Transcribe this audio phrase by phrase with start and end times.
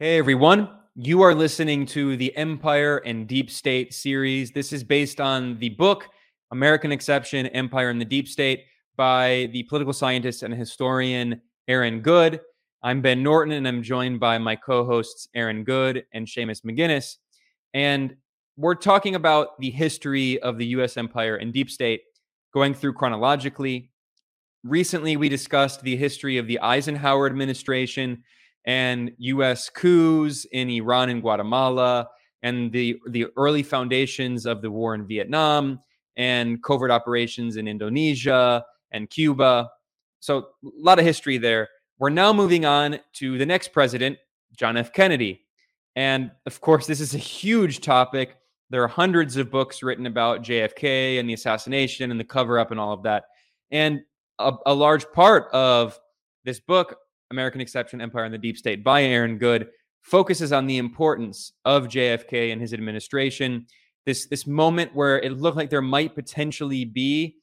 [0.00, 4.52] Hey everyone, you are listening to the Empire and Deep State series.
[4.52, 6.06] This is based on the book
[6.52, 8.66] American Exception Empire and the Deep State
[8.96, 12.40] by the political scientist and historian Aaron Good.
[12.80, 17.16] I'm Ben Norton and I'm joined by my co hosts Aaron Good and Seamus McGuinness.
[17.74, 18.14] And
[18.56, 22.02] we're talking about the history of the US empire and deep state
[22.54, 23.90] going through chronologically.
[24.62, 28.22] Recently, we discussed the history of the Eisenhower administration
[28.68, 29.70] and U.S.
[29.70, 32.06] coups in Iran and Guatemala,
[32.42, 35.80] and the the early foundations of the war in Vietnam,
[36.16, 39.70] and covert operations in Indonesia and Cuba.
[40.20, 41.68] So a lot of history there.
[41.98, 44.18] We're now moving on to the next president,
[44.56, 44.92] John F.
[44.92, 45.46] Kennedy,
[45.96, 48.36] and of course, this is a huge topic.
[48.68, 52.70] There are hundreds of books written about JFK and the assassination and the cover up
[52.70, 53.24] and all of that.
[53.70, 54.02] And
[54.38, 55.98] a, a large part of
[56.44, 56.98] this book
[57.30, 59.68] American Exception, Empire and the Deep State by Aaron Good
[60.02, 63.66] focuses on the importance of JFK and his administration.
[64.06, 67.36] This this moment where it looked like there might potentially be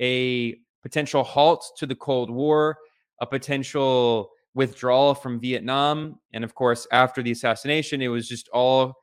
[0.00, 2.76] a potential halt to the Cold War,
[3.20, 8.94] a potential withdrawal from Vietnam, and of course after the assassination, it was just all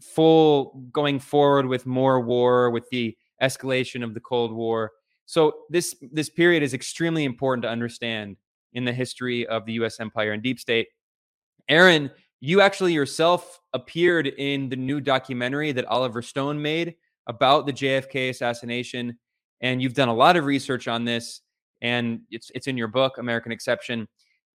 [0.00, 4.92] full going forward with more war, with the escalation of the Cold War.
[5.26, 8.36] So this this period is extremely important to understand
[8.74, 10.88] in the history of the US empire and deep state.
[11.68, 17.72] Aaron, you actually yourself appeared in the new documentary that Oliver Stone made about the
[17.72, 19.16] JFK assassination.
[19.60, 21.40] And you've done a lot of research on this,
[21.80, 24.08] and it's, it's in your book, American Exception.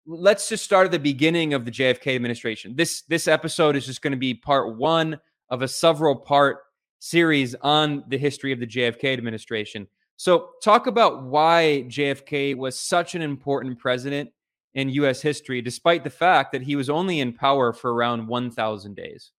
[0.06, 2.76] Let's just start at the beginning of the JFK administration.
[2.76, 6.58] This, this episode is just going to be part one of a several part
[6.98, 9.86] series on the history of the JFK administration.
[10.18, 14.30] So, talk about why JFK was such an important president
[14.74, 15.22] in U.S.
[15.22, 19.30] history, despite the fact that he was only in power for around 1,000 days.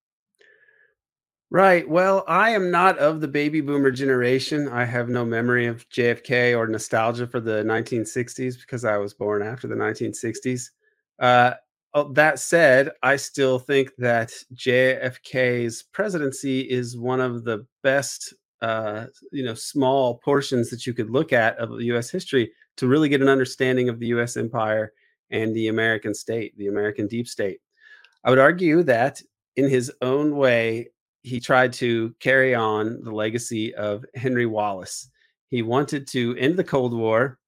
[1.51, 1.87] Right.
[1.87, 4.69] Well, I am not of the baby boomer generation.
[4.69, 9.41] I have no memory of JFK or nostalgia for the 1960s because I was born
[9.41, 10.69] after the 1960s.
[11.19, 11.55] Uh,
[11.93, 19.05] oh, that said, I still think that JFK's presidency is one of the best uh,
[19.31, 22.09] you know small portions that you could look at of U.S.
[22.09, 24.37] history to really get an understanding of the U.S.
[24.37, 24.93] empire
[25.31, 27.59] and the American state, the American deep state.
[28.23, 29.21] I would argue that
[29.55, 30.89] in his own way,
[31.23, 35.09] he tried to carry on the legacy of Henry Wallace.
[35.47, 37.39] He wanted to end the Cold War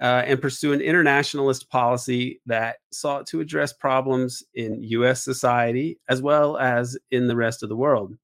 [0.00, 6.22] uh, and pursue an internationalist policy that sought to address problems in US society as
[6.22, 8.16] well as in the rest of the world.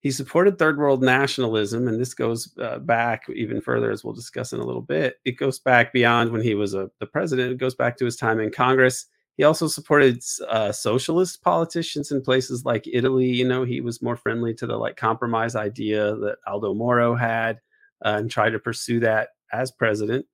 [0.00, 4.52] He supported third world nationalism, and this goes uh, back even further, as we'll discuss
[4.52, 5.16] in a little bit.
[5.26, 8.16] It goes back beyond when he was a, the president, it goes back to his
[8.16, 9.06] time in Congress.
[9.36, 13.26] He also supported uh, socialist politicians in places like Italy.
[13.26, 17.60] You know, he was more friendly to the like compromise idea that Aldo Moro had
[18.04, 20.26] uh, and tried to pursue that as president.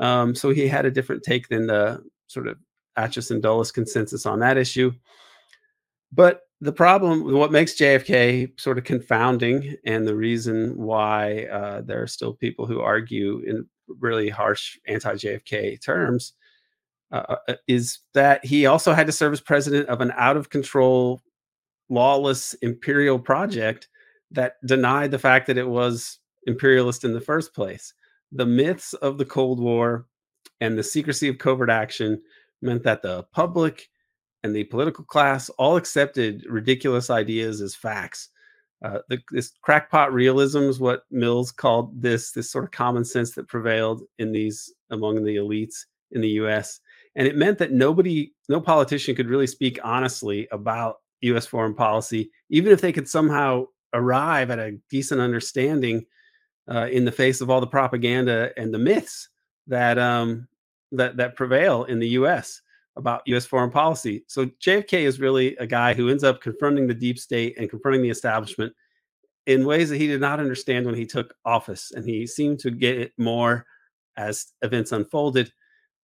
[0.00, 2.58] Um, so he had a different take than the sort of
[2.98, 4.92] Acheson Dulles consensus on that issue.
[6.12, 12.02] But the problem, what makes JFK sort of confounding, and the reason why uh, there
[12.02, 13.66] are still people who argue in
[14.00, 16.32] really harsh anti JFK terms,
[17.12, 20.48] uh, uh, is that he also had to serve as president of an out of
[20.48, 21.20] control,
[21.90, 23.88] lawless imperial project
[24.30, 27.92] that denied the fact that it was imperialist in the first place.
[28.32, 30.06] The myths of the Cold War
[30.60, 32.20] and the secrecy of covert action
[32.62, 33.88] meant that the public
[34.46, 38.28] and the political class all accepted ridiculous ideas as facts.
[38.84, 43.32] Uh, the, this crackpot realism is what Mills called this this sort of common sense
[43.32, 46.78] that prevailed in these among the elites in the U.S.
[47.16, 51.46] And it meant that nobody, no politician, could really speak honestly about U.S.
[51.46, 53.64] foreign policy, even if they could somehow
[53.94, 56.06] arrive at a decent understanding
[56.70, 59.28] uh, in the face of all the propaganda and the myths
[59.66, 60.46] that um,
[60.92, 62.60] that that prevail in the U.S
[62.96, 63.46] about U.S.
[63.46, 64.24] foreign policy.
[64.26, 68.02] So JFK is really a guy who ends up confronting the deep state and confronting
[68.02, 68.72] the establishment
[69.46, 72.70] in ways that he did not understand when he took office, and he seemed to
[72.70, 73.64] get it more
[74.16, 75.52] as events unfolded.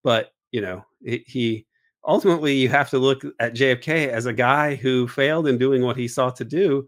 [0.04, 1.66] But you know, it, he
[2.06, 5.96] ultimately you have to look at JFK as a guy who failed in doing what
[5.96, 6.86] he sought to do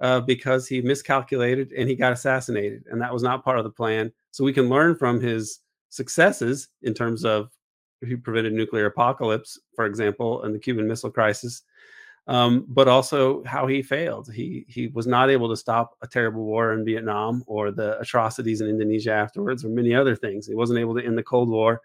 [0.00, 3.70] uh, because he miscalculated and he got assassinated, and that was not part of the
[3.70, 4.12] plan.
[4.30, 7.50] So we can learn from his successes in terms of
[8.06, 11.62] he prevented nuclear apocalypse, for example, and the Cuban Missile Crisis,
[12.26, 14.32] um, but also how he failed.
[14.32, 18.60] He he was not able to stop a terrible war in Vietnam or the atrocities
[18.60, 20.46] in Indonesia afterwards, or many other things.
[20.46, 21.80] He wasn't able to end the Cold War,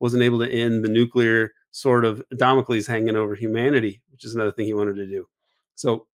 [0.00, 4.52] wasn't able to end the nuclear sort of Damocles hanging over humanity, which is another
[4.52, 5.28] thing he wanted to do.
[5.74, 6.06] So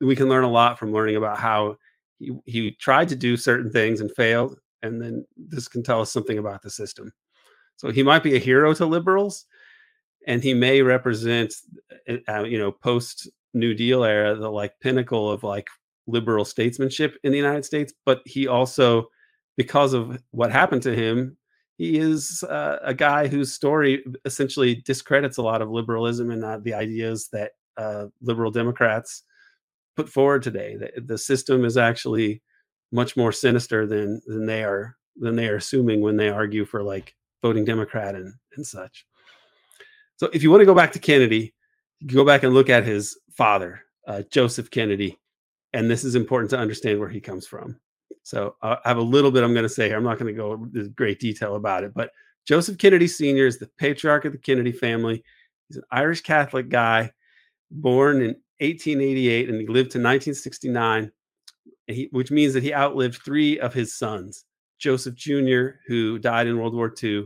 [0.00, 1.76] we can learn a lot from learning about how
[2.18, 4.58] he, he tried to do certain things and failed.
[4.82, 7.12] And then this can tell us something about the system.
[7.80, 9.46] So he might be a hero to liberals,
[10.26, 11.54] and he may represent,
[12.28, 15.66] uh, you know, post New Deal era, the like pinnacle of like
[16.06, 17.94] liberal statesmanship in the United States.
[18.04, 19.06] But he also,
[19.56, 21.38] because of what happened to him,
[21.78, 26.58] he is uh, a guy whose story essentially discredits a lot of liberalism and uh,
[26.58, 29.22] the ideas that uh, liberal Democrats
[29.96, 30.76] put forward today.
[30.76, 32.42] The, the system is actually
[32.92, 36.82] much more sinister than than they are than they are assuming when they argue for
[36.82, 39.06] like voting Democrat and and such.
[40.16, 41.54] So if you want to go back to Kennedy,
[42.06, 45.18] go back and look at his father, uh, Joseph Kennedy,
[45.72, 47.78] and this is important to understand where he comes from.
[48.22, 49.96] So uh, I have a little bit I'm going to say here.
[49.96, 52.10] I'm not going to go into great detail about it, but
[52.46, 53.46] Joseph Kennedy Sr.
[53.46, 55.22] is the patriarch of the Kennedy family.
[55.68, 57.12] He's an Irish Catholic guy,
[57.70, 61.10] born in 1888, and he lived to 1969,
[61.86, 64.44] he, which means that he outlived three of his sons.
[64.80, 67.18] Joseph Jr., who died in World War II,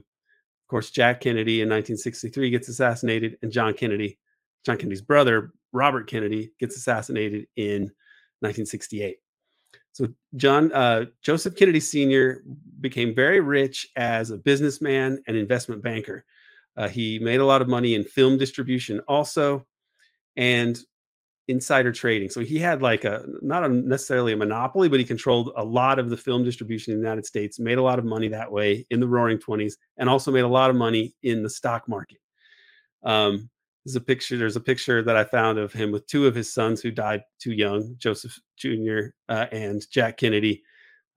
[0.65, 4.19] of course, Jack Kennedy in 1963 gets assassinated, and John Kennedy,
[4.65, 7.83] John Kennedy's brother, Robert Kennedy, gets assassinated in
[8.41, 9.19] 1968.
[9.93, 12.43] So John uh, Joseph Kennedy Sr.
[12.81, 16.25] became very rich as a businessman and investment banker.
[16.77, 19.67] Uh, he made a lot of money in film distribution also,
[20.37, 20.81] and
[21.49, 22.31] insider trading.
[22.31, 25.99] So he had like a not a necessarily a monopoly, but he controlled a lot
[25.99, 28.87] of the film distribution in the United States, made a lot of money that way
[28.91, 32.19] in the roaring 20s, and also made a lot of money in the stock market.
[33.03, 33.51] Um,
[33.85, 36.53] there's a picture, there's a picture that I found of him with two of his
[36.53, 39.09] sons who died too young, Joseph Jr.
[39.29, 40.63] Uh, and Jack Kennedy.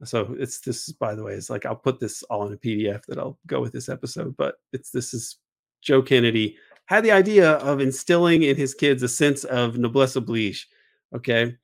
[0.04, 3.06] So it's this by the way, it's like I'll put this all in a PDF
[3.08, 5.38] that I'll go with this episode, but it's this is
[5.82, 6.58] Joe Kennedy
[6.88, 10.68] had the idea of instilling in his kids a sense of noblesse oblige.
[11.16, 11.56] Okay.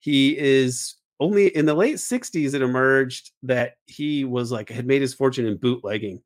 [0.00, 5.00] He is only in the late 60s, it emerged that he was like, had made
[5.00, 6.20] his fortune in bootlegging.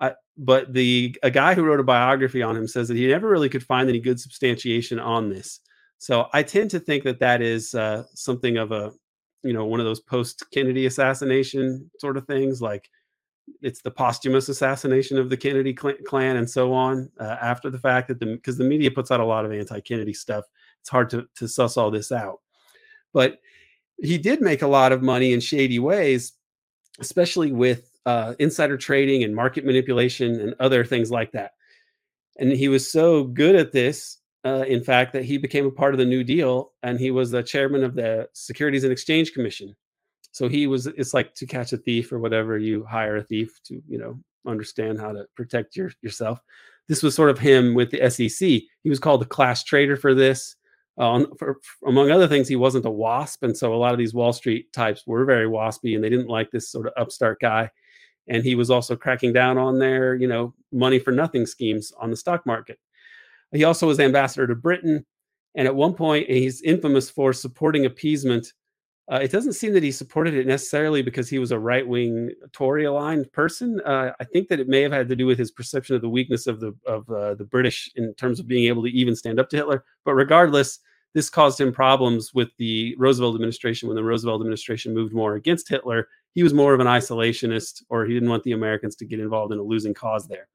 [0.00, 3.28] I, but the a guy who wrote a biography on him says that he never
[3.28, 5.60] really could find any good substantiation on this.
[5.98, 8.90] So I tend to think that that is uh, something of a,
[9.44, 12.60] you know, one of those post Kennedy assassination sort of things.
[12.60, 12.88] Like
[13.60, 18.08] it's the posthumous assassination of the Kennedy clan and so on uh, after the fact
[18.08, 20.44] that the because the media puts out a lot of anti-Kennedy stuff.
[20.80, 22.40] It's hard to to suss all this out,
[23.12, 23.38] but
[24.02, 26.32] he did make a lot of money in shady ways,
[27.00, 31.52] especially with uh, insider trading and market manipulation and other things like that.
[32.38, 35.94] And he was so good at this, uh, in fact, that he became a part
[35.94, 39.76] of the New Deal and he was the chairman of the Securities and Exchange Commission
[40.32, 43.60] so he was it's like to catch a thief or whatever you hire a thief
[43.64, 46.40] to you know understand how to protect your, yourself.
[46.88, 50.14] This was sort of him with the sec he was called the class traitor for
[50.14, 50.56] this.
[50.98, 51.56] Uh, for,
[51.86, 54.70] among other things he wasn't a wasp and so a lot of these wall street
[54.74, 57.70] types were very waspy and they didn't like this sort of upstart guy.
[58.28, 62.10] And he was also cracking down on their you know money for nothing schemes on
[62.10, 62.78] the stock market.
[63.52, 65.04] He also was ambassador to britain
[65.54, 68.52] and at one point he's infamous for supporting appeasement
[69.10, 72.30] uh, it doesn't seem that he supported it necessarily because he was a right wing
[72.52, 73.80] Tory aligned person.
[73.84, 76.08] Uh, I think that it may have had to do with his perception of the
[76.08, 79.40] weakness of the of uh, the British in terms of being able to even stand
[79.40, 79.84] up to Hitler.
[80.04, 80.78] But regardless,
[81.14, 85.68] this caused him problems with the Roosevelt administration when the Roosevelt administration moved more against
[85.68, 86.08] Hitler.
[86.32, 89.52] He was more of an isolationist, or he didn't want the Americans to get involved
[89.52, 90.48] in a losing cause there.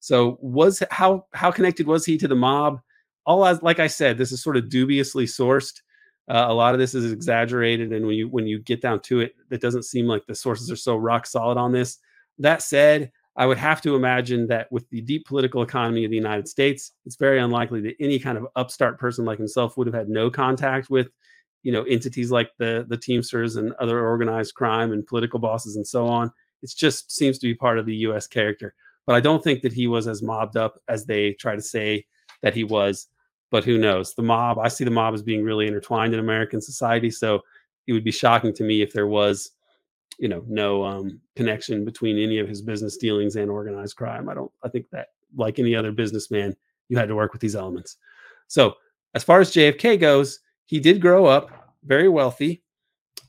[0.00, 2.80] So, was how how connected was he to the mob?
[3.24, 5.80] All as like I said, this is sort of dubiously sourced.
[6.30, 9.18] Uh, a lot of this is exaggerated, and when you when you get down to
[9.18, 11.98] it, it doesn't seem like the sources are so rock solid on this.
[12.38, 16.16] That said, I would have to imagine that with the deep political economy of the
[16.16, 19.94] United States, it's very unlikely that any kind of upstart person like himself would have
[19.94, 21.08] had no contact with,
[21.64, 25.86] you know, entities like the the Teamsters and other organized crime and political bosses and
[25.86, 26.30] so on.
[26.62, 28.28] It just seems to be part of the U.S.
[28.28, 28.74] character.
[29.04, 32.06] But I don't think that he was as mobbed up as they try to say
[32.42, 33.08] that he was
[33.50, 34.14] but who knows?
[34.14, 37.10] The mob, I see the mob as being really intertwined in American society.
[37.10, 37.40] So
[37.86, 39.50] it would be shocking to me if there was,
[40.18, 44.28] you know, no um, connection between any of his business dealings and organized crime.
[44.28, 46.54] I don't, I think that like any other businessman,
[46.88, 47.96] you had to work with these elements.
[48.46, 48.74] So
[49.14, 52.62] as far as JFK goes, he did grow up very wealthy,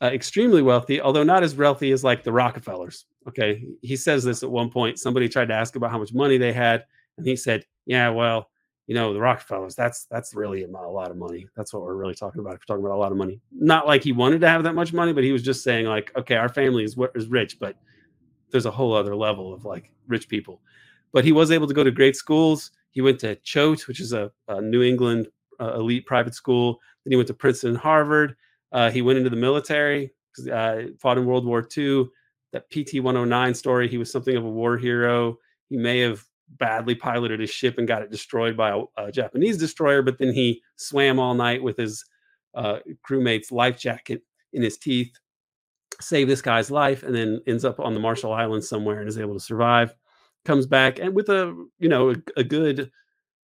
[0.01, 3.05] uh, extremely wealthy, although not as wealthy as like the Rockefellers.
[3.27, 3.63] Okay.
[3.81, 4.99] He says this at one point.
[4.99, 6.85] Somebody tried to ask about how much money they had.
[7.17, 8.50] And he said, Yeah, well,
[8.91, 11.47] you know, the Rockefellers, that's that's really a lot of money.
[11.55, 12.55] That's what we're really talking about.
[12.55, 14.75] If we're talking about a lot of money, not like he wanted to have that
[14.75, 17.77] much money, but he was just saying like, okay, our family is is rich, but
[18.49, 20.59] there's a whole other level of like rich people.
[21.13, 22.71] But he was able to go to great schools.
[22.89, 25.29] He went to Choate, which is a, a New England
[25.61, 26.77] uh, elite private school.
[27.05, 28.35] Then he went to Princeton and Harvard.
[28.73, 30.11] Uh, he went into the military,
[30.51, 32.09] uh, fought in World War II.
[32.51, 35.37] That PT 109 story, he was something of a war hero.
[35.69, 36.25] He may have
[36.57, 40.33] badly piloted his ship and got it destroyed by a, a Japanese destroyer, but then
[40.33, 42.03] he swam all night with his
[42.53, 44.21] uh, crewmate's life jacket
[44.53, 45.13] in his teeth,
[45.99, 49.17] saved this guy's life, and then ends up on the Marshall Islands somewhere and is
[49.17, 49.93] able to survive.
[50.43, 52.91] Comes back and with a you know a, a good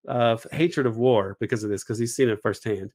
[0.07, 2.91] uh, hatred of war because of this, because he's seen it firsthand.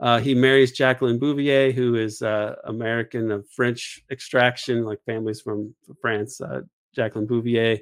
[0.00, 5.74] Uh, he marries Jacqueline Bouvier, who is uh, American of French extraction, like families from
[6.00, 6.40] France.
[6.40, 6.62] Uh,
[6.94, 7.78] Jacqueline Bouvier,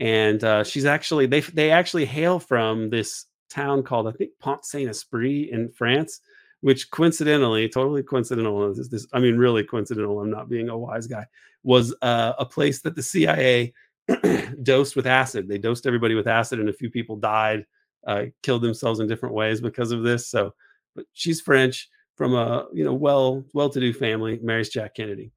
[0.00, 4.64] and uh, she's actually they they actually hail from this town called I think Pont
[4.64, 6.20] Saint Esprit in France,
[6.60, 10.20] which coincidentally, totally coincidental, this, this I mean really coincidental.
[10.20, 11.26] I'm not being a wise guy.
[11.64, 13.72] Was uh, a place that the CIA
[14.62, 15.48] dosed with acid.
[15.48, 17.66] They dosed everybody with acid, and a few people died,
[18.06, 20.28] uh, killed themselves in different ways because of this.
[20.28, 20.54] So,
[20.94, 25.32] but she's French from a you know well well-to-do family, marries Jack Kennedy,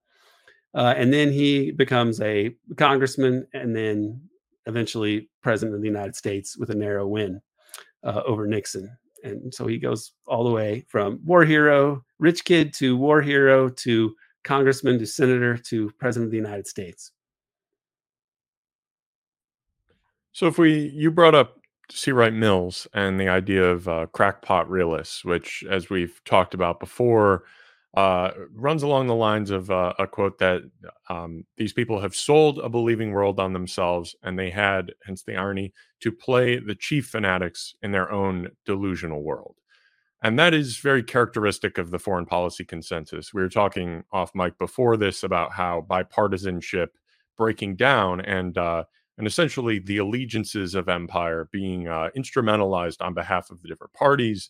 [0.74, 4.22] uh, and then he becomes a congressman, and then
[4.66, 7.42] eventually president of the United States with a narrow win
[8.04, 8.96] uh, over Nixon.
[9.24, 13.70] And so he goes all the way from war hero, rich kid to war hero
[13.70, 17.12] to congressman to senator to president of the United States.
[20.32, 21.60] So if we you brought up
[21.92, 22.12] C.
[22.12, 27.44] Wright Mills and the idea of uh, crackpot realists, which, as we've talked about before,
[27.94, 30.62] uh, runs along the lines of uh, a quote that
[31.10, 35.36] um, these people have sold a believing world on themselves, and they had, hence the
[35.36, 39.56] irony, to play the chief fanatics in their own delusional world.
[40.24, 43.34] And that is very characteristic of the foreign policy consensus.
[43.34, 46.90] We were talking off mic before this about how bipartisanship
[47.38, 48.84] breaking down and uh,
[49.18, 54.50] and essentially the allegiances of empire being uh, instrumentalized on behalf of the different parties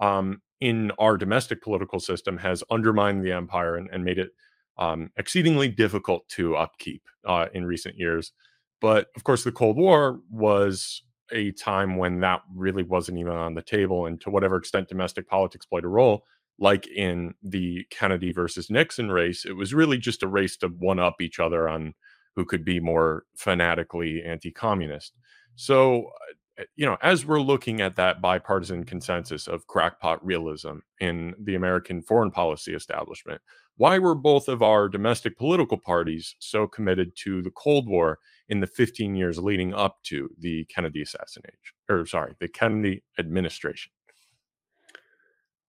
[0.00, 4.30] um, in our domestic political system has undermined the empire and, and made it
[4.78, 8.32] um, exceedingly difficult to upkeep uh, in recent years.
[8.80, 11.02] But of course, the Cold War was
[11.32, 14.06] a time when that really wasn't even on the table.
[14.06, 16.24] And to whatever extent domestic politics played a role,
[16.58, 20.98] like in the Kennedy versus Nixon race, it was really just a race to one
[20.98, 21.94] up each other on
[22.36, 25.12] who could be more fanatically anti communist.
[25.56, 30.78] So Eh, Eh, you know, as we're looking at that bipartisan consensus of crackpot realism
[31.00, 33.40] in the American foreign policy establishment,
[33.76, 38.60] why were both of our domestic political parties so committed to the Cold War in
[38.60, 41.56] the 15 years leading up to the Kennedy assassination,
[41.88, 43.92] or sorry, the Kennedy administration?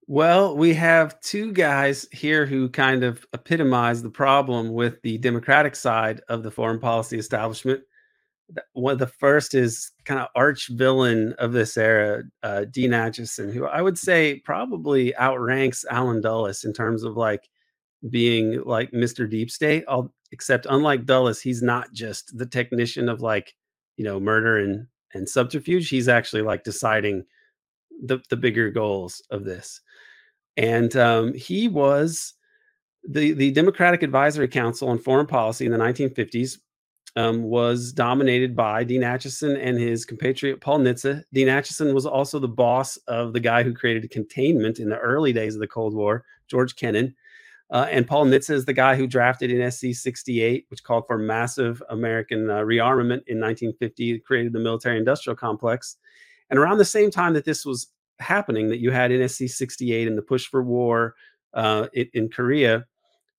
[0.07, 5.74] Well, we have two guys here who kind of epitomize the problem with the Democratic
[5.74, 7.81] side of the foreign policy establishment
[8.74, 13.53] one of the first is kind of arch villain of this era, uh, Dean Acheson,
[13.53, 17.50] who I would say probably outranks Allen Dulles in terms of like
[18.10, 19.29] being like Mr.
[19.29, 19.86] Deep State.
[20.31, 23.53] Except unlike Dulles, he's not just the technician of like
[23.98, 25.89] you know murder and and subterfuge.
[25.89, 27.25] He's actually like deciding
[28.03, 29.81] the the bigger goals of this,
[30.58, 32.34] and um, he was
[33.03, 36.58] the the Democratic Advisory Council on Foreign Policy in the 1950s
[37.15, 41.24] um, was dominated by Dean Acheson and his compatriot Paul Nitze.
[41.34, 45.34] Dean Acheson was also the boss of the guy who created containment in the early
[45.34, 47.13] days of the Cold War, George Kennan.
[47.70, 51.82] Uh, and Paul Nitze is the guy who drafted NSC 68, which called for massive
[51.89, 55.98] American uh, rearmament in 1950, created the military industrial complex.
[56.50, 57.88] And around the same time that this was
[58.20, 61.15] happening, that you had NSC 68 and the push for war
[61.53, 62.86] uh, in, in Korea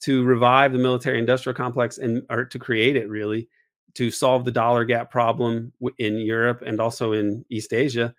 [0.01, 3.49] to revive the military industrial complex and or to create it really
[3.95, 8.15] to solve the dollar gap problem in Europe and also in East Asia,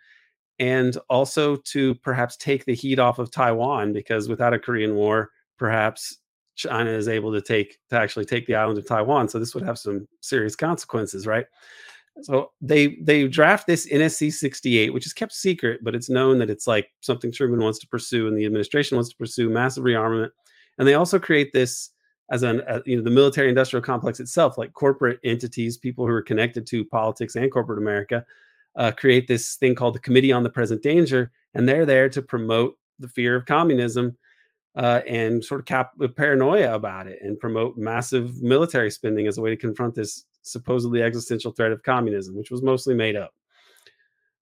[0.60, 5.32] and also to perhaps take the heat off of Taiwan because without a Korean War,
[5.58, 6.20] perhaps
[6.56, 9.28] China is able to take to actually take the island of Taiwan.
[9.28, 11.46] So this would have some serious consequences, right?
[12.22, 16.50] So they they draft this NSC 68, which is kept secret, but it's known that
[16.50, 20.30] it's like something Truman wants to pursue and the administration wants to pursue massive rearmament.
[20.78, 21.90] And they also create this
[22.32, 26.12] as an uh, you know the military industrial complex itself like corporate entities people who
[26.12, 28.26] are connected to politics and corporate america
[28.76, 32.22] uh, create this thing called the committee on the present danger and they're there to
[32.22, 34.16] promote the fear of communism
[34.76, 39.38] uh, and sort of cap uh, paranoia about it and promote massive military spending as
[39.38, 43.34] a way to confront this supposedly existential threat of communism which was mostly made up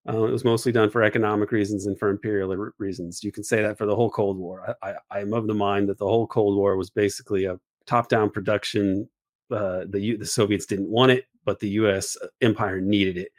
[0.10, 3.24] uh, it was mostly done for economic reasons and for imperial reasons.
[3.24, 4.76] You can say that for the whole Cold War.
[4.82, 9.10] I, I'm of the mind that the whole Cold War was basically a top-down production.
[9.50, 12.18] Uh, the the Soviets didn't want it, but the U.S.
[12.22, 13.32] Uh, empire needed it,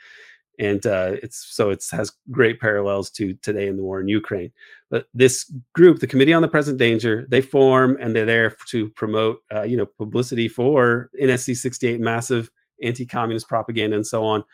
[0.59, 4.53] and uh, it's so it has great parallels to today in the war in Ukraine.
[4.91, 8.91] But this group, the Committee on the Present Danger, they form and they're there to
[8.91, 12.51] promote, uh, you know, publicity for NSC 68, massive
[12.83, 14.45] anti-communist propaganda and so on.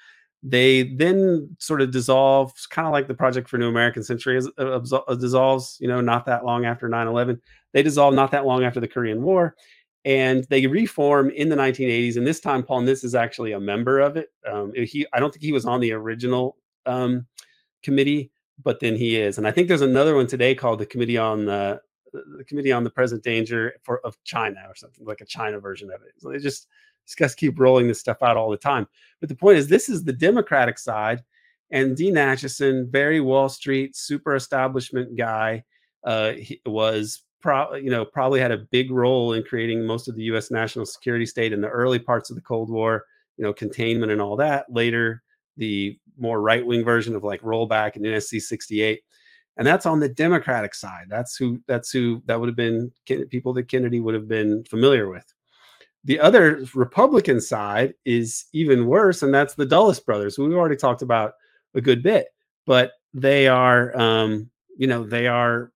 [0.42, 4.62] They then sort of dissolve, kind of like the Project for New American Century uh,
[4.62, 7.40] uh, dissolves, you know, not that long after 9/11.
[7.73, 9.57] They dissolve not that long after the Korean War,
[10.08, 12.16] and they reform in the 1980s.
[12.16, 14.30] And this time, Paul Nitze is actually a member of it.
[14.50, 17.26] Um, he, I don't think he was on the original um,
[17.82, 18.30] committee,
[18.64, 19.36] but then he is.
[19.36, 21.82] And I think there's another one today called the Committee on the,
[22.14, 25.90] the Committee on the Present Danger for of China or something like a China version
[25.94, 26.14] of it.
[26.16, 26.68] So they just
[27.06, 28.88] just keep rolling this stuff out all the time.
[29.20, 31.22] But the point is, this is the Democratic side,
[31.70, 35.64] and Dean Acheson, very Wall Street, super establishment guy,
[36.04, 36.32] uh,
[36.64, 40.50] was pro- you know probably had a big role in creating most of the U.S.
[40.50, 43.04] national security state in the early parts of the Cold War.
[43.37, 44.66] You know, containment and all that.
[44.68, 45.23] Later,
[45.57, 49.00] the more right wing version of like rollback and NSC 68,
[49.57, 51.07] and that's on the Democratic side.
[51.09, 52.90] That's who that's who that would have been
[53.30, 55.33] people that Kennedy would have been familiar with.
[56.04, 60.76] The other Republican side is even worse, and that's the Dulles brothers, who we've already
[60.76, 61.35] talked about
[61.75, 62.28] a good bit.
[62.66, 65.73] But they are, um, you know, they are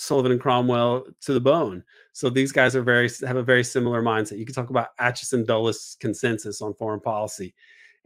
[0.00, 1.84] Sullivan and Cromwell to the bone.
[2.12, 4.38] So these guys are very have a very similar mindset.
[4.38, 7.54] You can talk about Acheson Dulles consensus on foreign policy,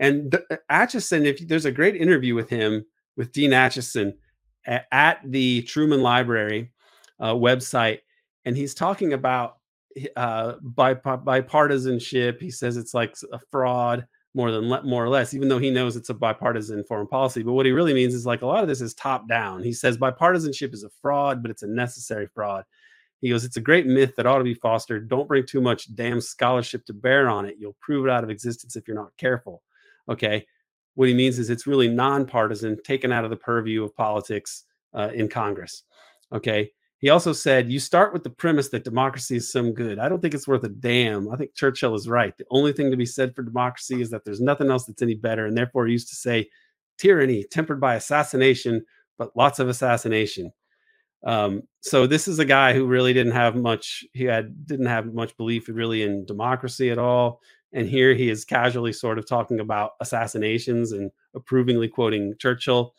[0.01, 1.25] and uh, Acheson.
[1.25, 2.85] If there's a great interview with him
[3.17, 4.15] with Dean Acheson
[4.67, 6.73] at, at the Truman Library
[7.21, 8.01] uh, website,
[8.45, 9.59] and he's talking about
[10.17, 12.41] uh, bipartisanship.
[12.41, 15.95] He says it's like a fraud more than more or less, even though he knows
[15.95, 17.43] it's a bipartisan foreign policy.
[17.43, 19.63] But what he really means is like a lot of this is top down.
[19.63, 22.65] He says bipartisanship is a fraud, but it's a necessary fraud.
[23.21, 25.09] He goes, it's a great myth that ought to be fostered.
[25.09, 27.57] Don't bring too much damn scholarship to bear on it.
[27.59, 29.63] You'll prove it out of existence if you're not careful.
[30.09, 30.47] Okay.
[30.95, 35.11] What he means is it's really nonpartisan, taken out of the purview of politics uh,
[35.15, 35.85] in Congress.
[36.33, 36.71] Okay.
[37.05, 39.99] He also said, You start with the premise that democracy is some good.
[39.99, 41.31] I don't think it's worth a damn.
[41.31, 42.35] I think Churchill is right.
[42.39, 45.15] The only thing to be said for democracy is that there's nothing else that's any
[45.15, 45.45] better.
[45.45, 46.49] And therefore, he used to say,
[46.97, 48.87] tyranny tempered by assassination,
[49.19, 50.51] but lots of assassination.
[51.27, 54.03] Um, so this is a guy who really didn't have much.
[54.15, 57.43] He had didn't have much belief really in democracy at all.
[57.75, 62.95] And here he is casually sort of talking about assassinations and approvingly quoting Churchill.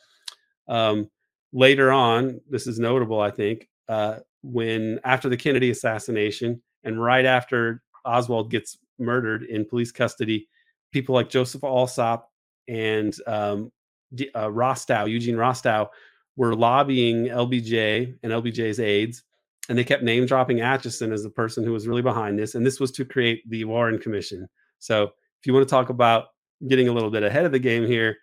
[0.68, 1.10] Um,
[1.54, 7.26] later on, this is notable, I think uh, when after the Kennedy assassination and right
[7.26, 10.48] after Oswald gets murdered in police custody,
[10.92, 12.32] people like Joseph Alsop
[12.68, 13.72] and um,
[14.36, 15.88] uh, Rostow, Eugene Rostow,
[16.38, 19.24] were lobbying LBJ and LBJ's aides,
[19.70, 22.56] and they kept name dropping Acheson as the person who was really behind this.
[22.56, 24.48] And this was to create the Warren Commission.
[24.80, 26.26] So, if you want to talk about
[26.68, 28.18] getting a little bit ahead of the game here,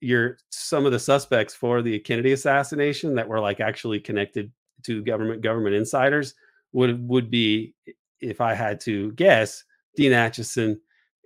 [0.00, 4.50] you're some of the suspects for the Kennedy assassination that were like actually connected
[4.84, 6.34] to government government insiders
[6.72, 7.74] would would be
[8.20, 9.64] if I had to guess
[9.96, 10.76] Dean Acheson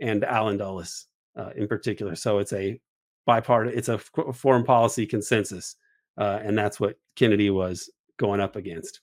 [0.01, 2.15] and Allen Dulles uh, in particular.
[2.15, 2.81] So it's a
[3.27, 5.77] bipartisan, it's a foreign policy consensus,
[6.19, 9.01] uh, and that's what Kennedy was going up against.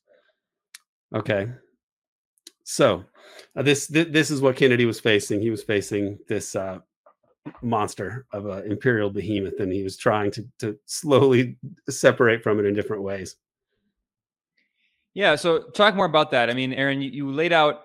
[1.14, 1.50] Okay,
[2.64, 3.04] so
[3.56, 5.42] uh, this th- this is what Kennedy was facing.
[5.42, 6.80] He was facing this uh,
[7.62, 11.58] monster of an imperial behemoth, and he was trying to to slowly
[11.90, 13.36] separate from it in different ways.
[15.14, 15.36] Yeah.
[15.36, 16.50] So talk more about that.
[16.50, 17.82] I mean, Aaron, you, you laid out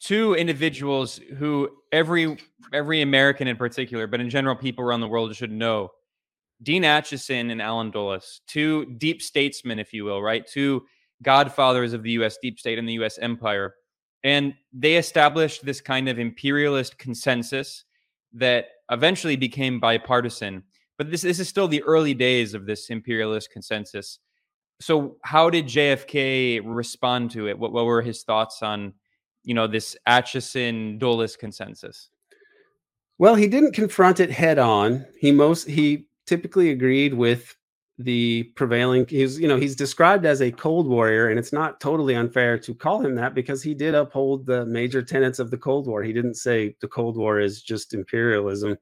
[0.00, 2.38] two individuals who every
[2.72, 5.90] every American in particular, but in general, people around the world should know.
[6.62, 10.46] Dean Acheson and Allen Dulles, two deep statesmen, if you will, right?
[10.46, 10.84] Two
[11.22, 12.36] godfathers of the U.S.
[12.40, 13.18] deep state and the U.S.
[13.18, 13.74] empire.
[14.24, 17.84] And they established this kind of imperialist consensus
[18.32, 20.64] that eventually became bipartisan.
[20.96, 24.18] But this, this is still the early days of this imperialist consensus
[24.80, 27.58] so how did JFK respond to it?
[27.58, 28.94] What, what were his thoughts on,
[29.42, 32.10] you know, this Acheson Dulles consensus?
[33.18, 35.04] Well, he didn't confront it head on.
[35.18, 37.56] He most he typically agreed with
[38.00, 42.14] the prevailing he's you know he's described as a cold warrior and it's not totally
[42.14, 45.88] unfair to call him that because he did uphold the major tenets of the cold
[45.88, 48.78] war he didn't say the cold war is just imperialism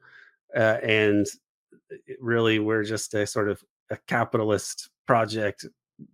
[0.54, 1.26] uh, and
[2.20, 5.64] really we're just a sort of a capitalist project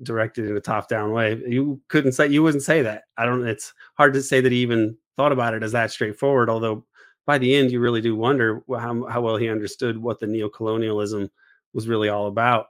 [0.03, 1.40] directed in a top down way.
[1.47, 3.05] You couldn't say you wouldn't say that.
[3.16, 3.47] I don't.
[3.47, 6.51] It's hard to say that he even thought about it as that straightforward.
[6.51, 6.85] Although
[7.27, 11.29] by the end, you really do wonder how how well he understood what the neocolonialism
[11.73, 12.66] was really all about.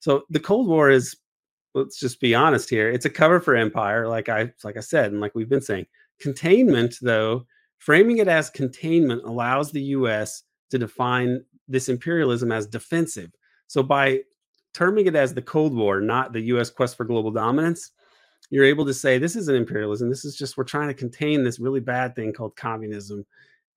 [0.00, 1.16] So the Cold War is.
[1.74, 2.90] Let's just be honest here.
[2.90, 5.86] It's a cover for empire, like I like I said, and like we've been saying.
[6.18, 10.42] Containment, though, framing it as containment allows the U.S.
[10.70, 13.30] to define this imperialism as defensive.
[13.68, 14.22] So by
[14.74, 17.92] terming it as the Cold War, not the US quest for global dominance,
[18.50, 20.08] you're able to say this isn't imperialism.
[20.08, 23.26] This is just we're trying to contain this really bad thing called communism.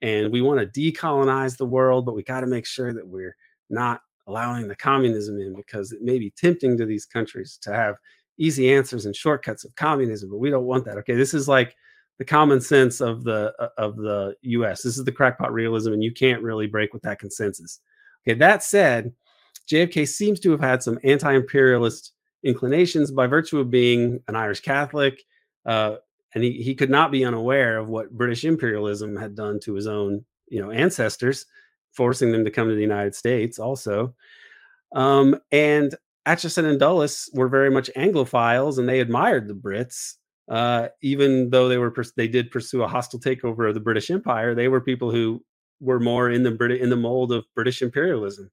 [0.01, 3.35] And we want to decolonize the world, but we got to make sure that we're
[3.69, 7.95] not allowing the communism in because it may be tempting to these countries to have
[8.37, 10.97] easy answers and shortcuts of communism, but we don't want that.
[10.97, 11.75] Okay, this is like
[12.17, 14.83] the common sense of the uh, of the U.S.
[14.83, 17.79] This is the crackpot realism, and you can't really break with that consensus.
[18.23, 19.11] Okay, that said,
[19.69, 25.23] JFK seems to have had some anti-imperialist inclinations by virtue of being an Irish Catholic,
[25.65, 25.95] uh,
[26.33, 29.87] and he, he could not be unaware of what British imperialism had done to his
[29.87, 31.45] own you know ancestors,
[31.93, 34.13] forcing them to come to the United States also.
[34.93, 35.95] Um, and
[36.27, 40.15] Acheson and Dulles were very much Anglophiles, and they admired the Brits.
[40.49, 44.53] Uh, even though they were they did pursue a hostile takeover of the British Empire,
[44.53, 45.43] they were people who
[45.79, 48.51] were more in the Brit in the mold of British imperialism.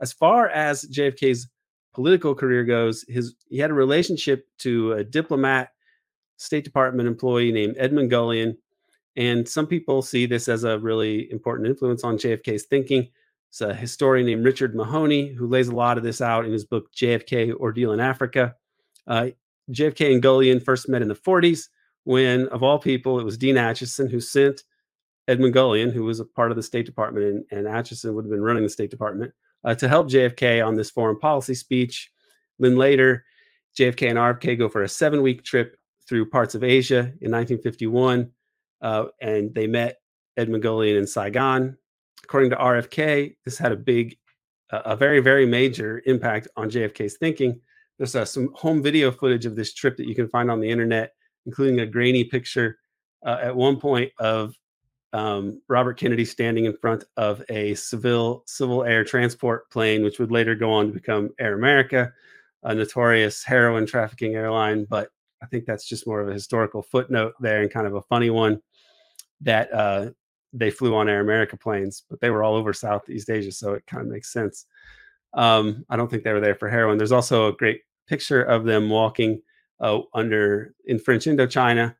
[0.00, 1.48] As far as JFK's
[1.94, 5.70] political career goes, his he had a relationship to a diplomat,
[6.36, 8.56] State Department employee named Edmund Gullion,
[9.16, 13.08] and some people see this as a really important influence on JFK's thinking.
[13.50, 16.64] It's a historian named Richard Mahoney who lays a lot of this out in his
[16.64, 18.54] book JFK Ordeal in Africa.
[19.06, 19.30] Uh,
[19.70, 21.68] JFK and Gullion first met in the 40s
[22.04, 24.62] when, of all people, it was Dean Acheson who sent
[25.28, 28.30] Edmund Gullion, who was a part of the State Department, and, and Acheson would have
[28.30, 29.32] been running the State Department,
[29.64, 32.10] uh, to help JFK on this foreign policy speech.
[32.58, 33.24] Then later,
[33.78, 35.76] JFK and RFK go for a seven week trip
[36.08, 38.30] through parts of Asia in 1951,
[38.82, 39.96] uh, and they met
[40.36, 41.76] Edmund Gullion in Saigon.
[42.24, 44.16] According to RFK, this had a big,
[44.72, 47.60] uh, a very, very major impact on JFK's thinking.
[47.98, 50.70] There's uh, some home video footage of this trip that you can find on the
[50.70, 51.12] internet,
[51.46, 52.78] including a grainy picture
[53.24, 54.54] uh, at one point of
[55.12, 60.30] um, Robert Kennedy standing in front of a civil civil air transport plane, which would
[60.30, 62.12] later go on to become Air America,
[62.62, 64.84] a notorious heroin trafficking airline.
[64.84, 65.10] But
[65.42, 68.30] I think that's just more of a historical footnote there and kind of a funny
[68.30, 68.60] one
[69.40, 70.10] that uh,
[70.52, 73.86] they flew on Air America planes, but they were all over Southeast Asia, so it
[73.86, 74.66] kind of makes sense.
[75.34, 76.98] Um, I don't think they were there for heroin.
[76.98, 79.40] There's also a great picture of them walking
[79.80, 81.94] uh, under in French Indochina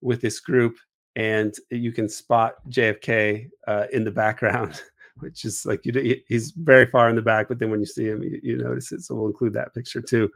[0.00, 0.76] with this group
[1.16, 4.80] and you can spot JFK uh, in the background,
[5.18, 8.04] which is like you, he's very far in the back, but then when you see
[8.04, 9.00] him, you, you notice it.
[9.00, 10.30] So we'll include that picture too.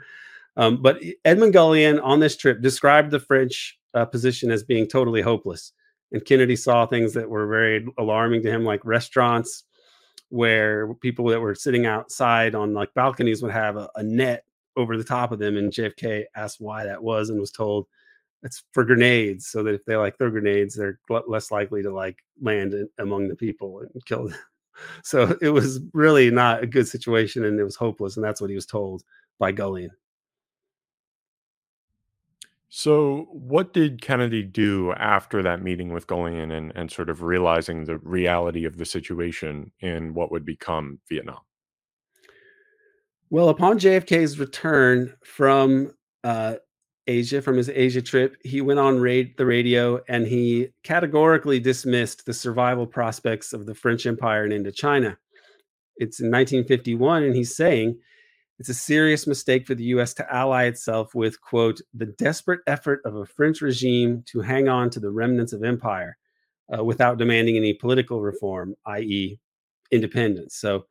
[0.57, 5.21] Um, but Edmund Gullion on this trip described the French uh, position as being totally
[5.21, 5.73] hopeless,
[6.13, 9.65] and Kennedy saw things that were very alarming to him, like restaurants
[10.31, 14.45] where people that were sitting outside on like balconies would have a, a net
[14.77, 17.87] over the top of them, and JFK asked why that was and was told
[18.43, 22.19] it's for grenades so that if they like throw grenades they're less likely to like
[22.41, 24.39] land in, among the people and kill them.
[25.03, 28.49] So it was really not a good situation and it was hopeless and that's what
[28.49, 29.03] he was told
[29.39, 29.91] by gullion.
[32.71, 37.85] So what did kennedy do after that meeting with gullion and, and sort of realizing
[37.85, 41.41] the reality of the situation in what would become vietnam?
[43.29, 45.93] Well upon jfk's return from
[46.25, 46.55] uh,
[47.11, 48.37] Asia from his Asia trip.
[48.45, 53.75] He went on raid the radio and he categorically dismissed the survival prospects of the
[53.75, 55.17] French Empire in Indochina.
[55.97, 57.99] It's in 1951, and he's saying
[58.59, 63.01] it's a serious mistake for the US to ally itself with, quote, the desperate effort
[63.05, 66.17] of a French regime to hang on to the remnants of empire
[66.73, 69.39] uh, without demanding any political reform, i.e.,
[69.91, 70.55] independence.
[70.55, 70.87] So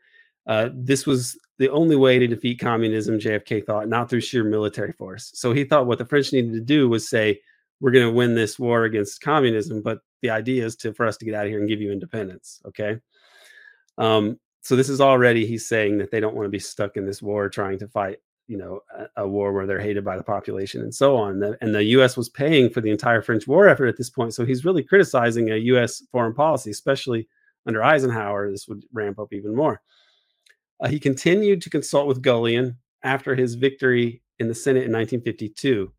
[0.47, 4.93] uh, this was the only way to defeat communism, JFK thought, not through sheer military
[4.93, 5.31] force.
[5.35, 7.39] So he thought what the French needed to do was say,
[7.79, 11.17] we're going to win this war against communism, but the idea is to for us
[11.17, 12.61] to get out of here and give you independence.
[12.65, 12.97] Okay.
[13.97, 17.05] Um, so this is already he's saying that they don't want to be stuck in
[17.05, 20.23] this war trying to fight, you know, a, a war where they're hated by the
[20.23, 21.41] population and so on.
[21.61, 22.17] And the U.S.
[22.17, 24.33] was paying for the entire French war effort at this point.
[24.33, 26.03] So he's really criticizing a U.S.
[26.11, 27.27] foreign policy, especially
[27.65, 28.51] under Eisenhower.
[28.51, 29.81] This would ramp up even more.
[30.81, 35.91] Uh, he continued to consult with Gullion after his victory in the Senate in 1952.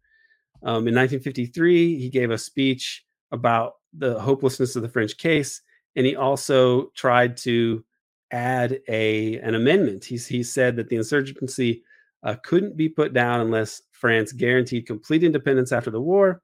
[0.62, 5.62] Um, in 1953, he gave a speech about the hopelessness of the French case,
[5.96, 7.84] and he also tried to
[8.30, 10.04] add a an amendment.
[10.04, 11.82] He, he said that the insurgency
[12.22, 16.42] uh, couldn't be put down unless France guaranteed complete independence after the war.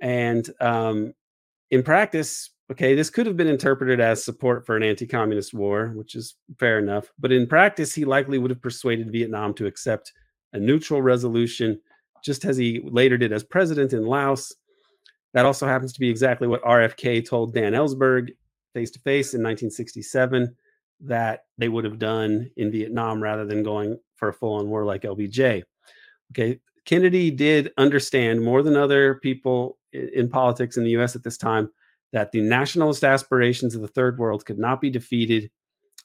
[0.00, 1.14] And um,
[1.70, 5.92] in practice, okay, this could have been interpreted as support for an anti communist war,
[5.94, 7.10] which is fair enough.
[7.18, 10.12] But in practice, he likely would have persuaded Vietnam to accept
[10.52, 11.80] a neutral resolution,
[12.24, 14.54] just as he later did as president in Laos.
[15.34, 18.30] That also happens to be exactly what RFK told Dan Ellsberg
[18.72, 20.54] face to face in 1967
[21.00, 24.84] that they would have done in Vietnam rather than going for a full on war
[24.84, 25.62] like LBJ.
[26.32, 31.24] Okay, Kennedy did understand more than other people in, in politics in the US at
[31.24, 31.68] this time
[32.14, 35.50] that the nationalist aspirations of the third world could not be defeated.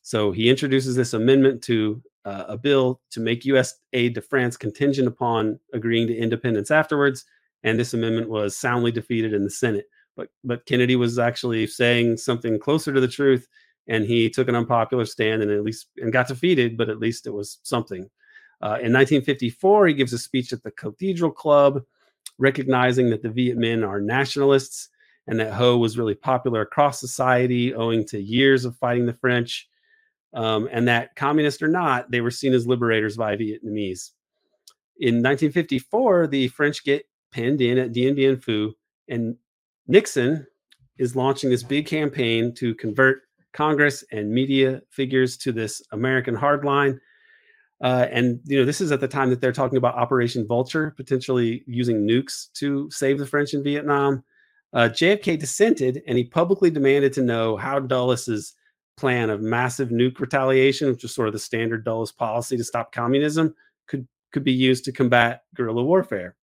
[0.02, 3.76] So he introduces this amendment to uh, a bill to make U.S.
[3.94, 7.26] aid to France contingent upon agreeing to independence afterwards.
[7.62, 9.86] And this amendment was soundly defeated in the Senate.
[10.18, 13.48] But but Kennedy was actually saying something closer to the truth,
[13.88, 16.76] and he took an unpopular stand and at least and got defeated.
[16.76, 18.10] But at least it was something.
[18.64, 21.84] Uh, in 1954, he gives a speech at the Cathedral Club,
[22.40, 24.90] recognizing that the Viet Minh are nationalists
[25.30, 29.70] and that Ho was really popular across society owing to years of fighting the French
[30.34, 34.12] um, and that communist or not, they were seen as liberators by Vietnamese.
[34.98, 38.74] In 1954, the French get pinned in at Dien Bien Phu,
[39.08, 39.36] and
[39.88, 40.46] Nixon
[40.98, 43.22] is launching this big campaign to convert
[43.54, 47.00] Congress and media figures to this American hardline.
[47.82, 50.94] Uh, and you know, this is at the time that they're talking about Operation Vulture,
[50.98, 54.24] potentially using nukes to save the French in Vietnam.
[54.74, 58.54] Uh, JFK dissented, and he publicly demanded to know how Dulles'
[58.98, 62.92] plan of massive nuke retaliation, which was sort of the standard Dulles policy to stop
[62.92, 63.56] communism,
[63.88, 66.36] could could be used to combat guerrilla warfare.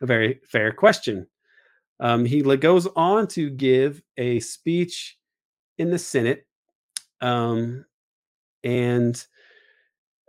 [0.00, 1.26] A very fair question.
[2.00, 5.16] Um, he goes on to give a speech
[5.78, 6.46] in the Senate,
[7.20, 7.84] um,
[8.64, 9.24] and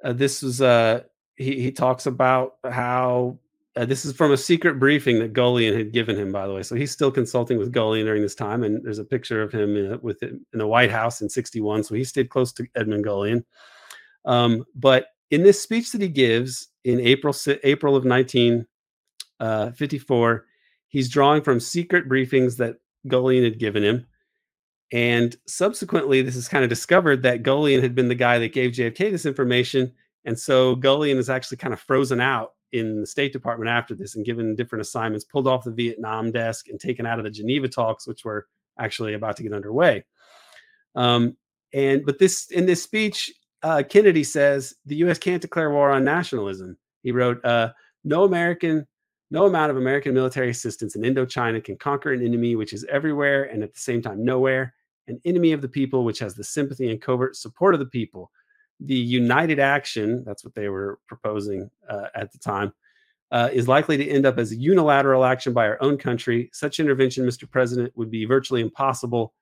[0.03, 1.01] uh, this was uh,
[1.35, 3.39] he he talks about how
[3.79, 6.63] uh, this is from a secret briefing that Gullion had given him, by the way.
[6.63, 9.77] So he's still consulting with Gullion during this time, and there's a picture of him
[9.77, 11.85] in, with in the White House in '61.
[11.85, 13.45] So he stayed close to Edmund Gullion.
[14.25, 20.39] Um, but in this speech that he gives in April April of 1954, uh,
[20.89, 22.75] he's drawing from secret briefings that
[23.07, 24.05] Gullion had given him.
[24.91, 28.71] And subsequently, this is kind of discovered that Gullion had been the guy that gave
[28.71, 29.93] JFK this information.
[30.25, 34.15] And so Gullion is actually kind of frozen out in the State Department after this
[34.15, 37.67] and given different assignments, pulled off the Vietnam desk and taken out of the Geneva
[37.67, 40.03] talks, which were actually about to get underway.
[40.95, 41.35] Um,
[41.73, 43.31] and but this in this speech,
[43.63, 45.17] uh, Kennedy says the U.S.
[45.17, 46.77] can't declare war on nationalism.
[47.03, 47.71] He wrote, uh,
[48.03, 48.87] "No American,
[49.29, 53.43] no amount of American military assistance in Indochina can conquer an enemy which is everywhere
[53.43, 54.73] and at the same time nowhere,
[55.07, 58.31] an enemy of the people which has the sympathy and covert support of the people."
[58.79, 62.73] The united action, that's what they were proposing uh, at the time,
[63.31, 66.49] uh, is likely to end up as a unilateral action by our own country.
[66.53, 67.49] Such intervention, Mr.
[67.49, 69.33] President, would be virtually impossible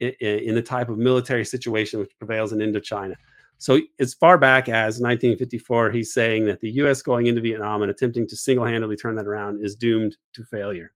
[0.00, 3.14] in, in the type of military situation which prevails in Indochina.
[3.58, 7.02] So, as far back as 1954, he's saying that the U.S.
[7.02, 10.92] going into Vietnam and attempting to single handedly turn that around is doomed to failure.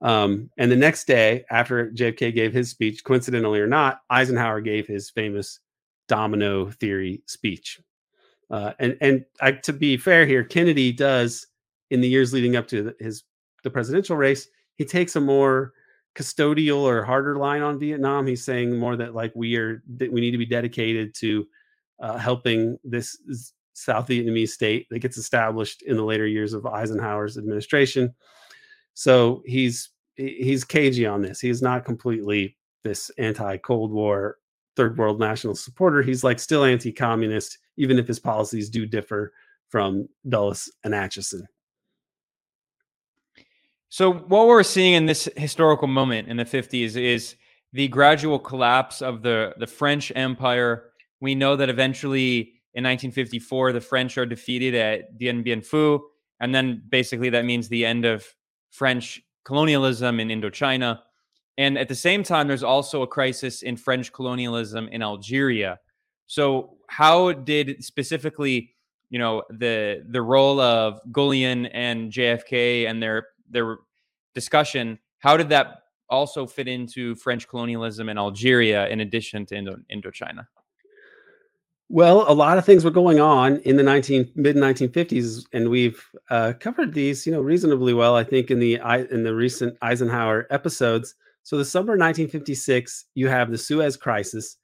[0.00, 4.86] Um, and the next day, after JFK gave his speech, coincidentally or not, Eisenhower gave
[4.86, 5.60] his famous
[6.12, 7.80] domino theory speech.
[8.50, 11.46] Uh, and and I, to be fair here, Kennedy does
[11.90, 13.24] in the years leading up to his
[13.64, 15.72] the presidential race, he takes a more
[16.14, 18.26] custodial or harder line on Vietnam.
[18.26, 21.46] He's saying more that like we are that we need to be dedicated to
[21.98, 23.16] uh, helping this
[23.72, 28.14] South Vietnamese state that gets established in the later years of Eisenhower's administration.
[28.92, 31.40] So he's he's cagey on this.
[31.40, 34.36] He's not completely this anti-Cold War
[34.76, 36.02] third world national supporter.
[36.02, 39.32] He's like still anti-communist, even if his policies do differ
[39.68, 41.42] from Dulles and Acheson.
[43.88, 47.36] So what we're seeing in this historical moment in the 50s is
[47.72, 50.92] the gradual collapse of the, the French Empire.
[51.20, 56.00] We know that eventually in 1954, the French are defeated at Dien Bien Phu.
[56.40, 58.26] And then basically that means the end of
[58.70, 61.00] French colonialism in Indochina.
[61.58, 65.78] And at the same time, there's also a crisis in French colonialism in Algeria.
[66.26, 68.74] So, how did specifically,
[69.10, 73.78] you know, the the role of Gullion and JFK and their their
[74.34, 79.80] discussion, how did that also fit into French colonialism in Algeria in addition to Indo-
[79.92, 80.46] Indochina?
[81.88, 86.02] Well, a lot of things were going on in the 19 mid 1950s, and we've
[86.30, 88.16] uh, covered these, you know, reasonably well.
[88.16, 91.14] I think in the in the recent Eisenhower episodes.
[91.44, 94.56] So, the summer of 1956, you have the Suez Crisis.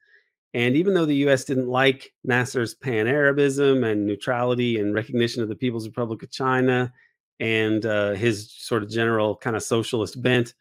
[0.54, 5.48] And even though the US didn't like Nasser's pan Arabism and neutrality and recognition of
[5.48, 6.92] the People's Republic of China
[7.38, 10.54] and uh, his sort of general kind of socialist bent,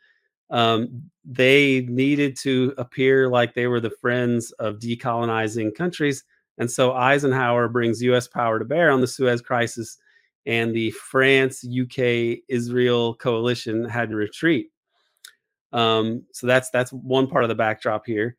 [0.50, 6.24] um, they needed to appear like they were the friends of decolonizing countries.
[6.58, 9.98] And so Eisenhower brings US power to bear on the Suez Crisis,
[10.46, 14.70] and the France, UK, Israel coalition had to retreat.
[15.74, 18.36] Um, so that's that's one part of the backdrop here.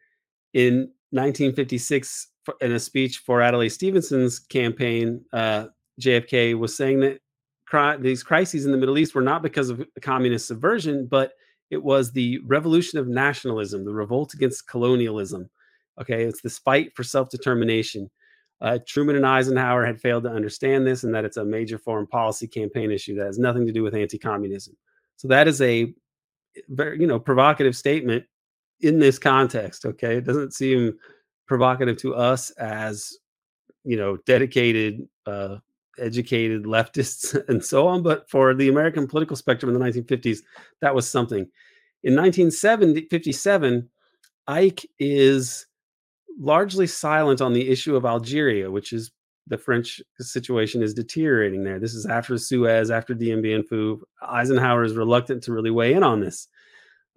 [0.55, 2.29] In 1956,
[2.61, 5.67] in a speech for Adlai Stevenson's campaign, uh,
[6.01, 7.21] JFK was saying that
[7.67, 11.33] cri- these crises in the Middle East were not because of communist subversion, but
[11.71, 15.51] it was the revolution of nationalism, the revolt against colonialism.
[16.01, 18.11] Okay, it's this fight for self determination.
[18.61, 22.07] Uh, Truman and Eisenhower had failed to understand this, and that it's a major foreign
[22.07, 24.77] policy campaign issue that has nothing to do with anti-communism.
[25.17, 25.93] So that is a
[26.69, 28.25] very, you know, provocative statement
[28.81, 29.85] in this context.
[29.85, 30.99] Okay, it doesn't seem
[31.47, 33.17] provocative to us as,
[33.85, 35.57] you know, dedicated, uh,
[35.99, 40.41] educated leftists and so on, but for the American political spectrum in the 1950s,
[40.81, 41.49] that was something.
[42.05, 43.89] In 1957,
[44.47, 45.67] Ike is
[46.39, 49.11] largely silent on the issue of Algeria, which is
[49.49, 51.79] the French situation is deteriorating there.
[51.79, 54.01] This is after Suez, after Dien Bien Phu.
[54.23, 56.49] Eisenhower is reluctant to really weigh in on this.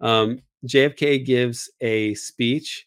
[0.00, 2.86] Um, JFK gives a speech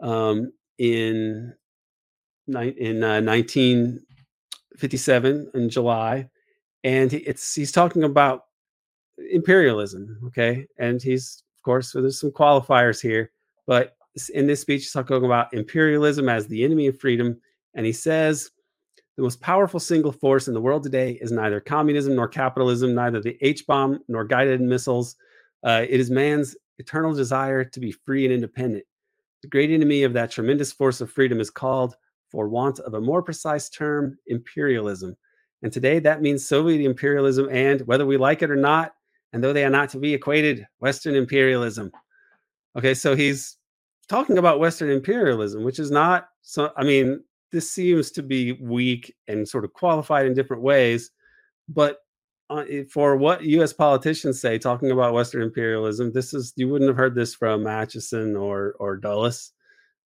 [0.00, 1.54] um, in
[2.46, 6.28] in uh, 1957 in July,
[6.84, 8.44] and it's he's talking about
[9.30, 10.18] imperialism.
[10.26, 13.32] Okay, and he's of course there's some qualifiers here,
[13.66, 13.96] but
[14.34, 17.40] in this speech, he's talking about imperialism as the enemy of freedom.
[17.74, 18.50] And he says,
[19.18, 23.20] the most powerful single force in the world today is neither communism nor capitalism, neither
[23.20, 25.16] the H bomb nor guided missiles.
[25.64, 28.84] Uh, it is man's eternal desire to be free and independent.
[29.42, 31.96] The great enemy of that tremendous force of freedom is called,
[32.30, 35.16] for want of a more precise term, imperialism.
[35.62, 38.92] And today that means Soviet imperialism and, whether we like it or not,
[39.32, 41.90] and though they are not to be equated, Western imperialism.
[42.76, 43.56] Okay, so he's
[44.08, 46.70] talking about Western imperialism, which is not so.
[46.76, 51.10] I mean, this seems to be weak and sort of qualified in different ways,
[51.68, 51.98] but
[52.50, 53.72] uh, for what U.S.
[53.72, 58.40] politicians say, talking about Western imperialism, this is you wouldn't have heard this from Acheson
[58.40, 59.52] or or Dulles.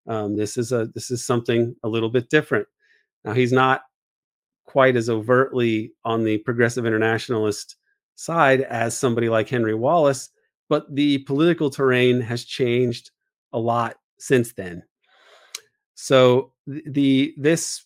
[0.09, 2.66] Um, this is a this is something a little bit different.
[3.24, 3.83] Now he's not
[4.64, 7.76] quite as overtly on the progressive internationalist
[8.16, 10.31] side as somebody like Henry Wallace,
[10.68, 13.11] but the political terrain has changed
[13.52, 14.83] a lot since then.
[16.03, 17.85] So the, this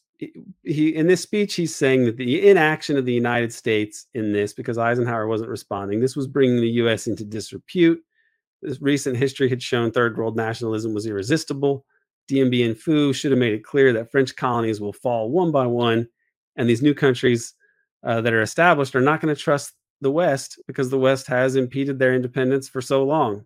[0.63, 4.55] he in this speech he's saying that the inaction of the United States in this
[4.55, 8.03] because Eisenhower wasn't responding this was bringing the US into disrepute
[8.63, 11.85] this recent history had shown third world nationalism was irresistible
[12.29, 15.67] Dien Bien Phu should have made it clear that French colonies will fall one by
[15.67, 16.09] one
[16.57, 17.53] and these new countries
[18.03, 21.57] uh, that are established are not going to trust the West because the West has
[21.57, 23.45] impeded their independence for so long.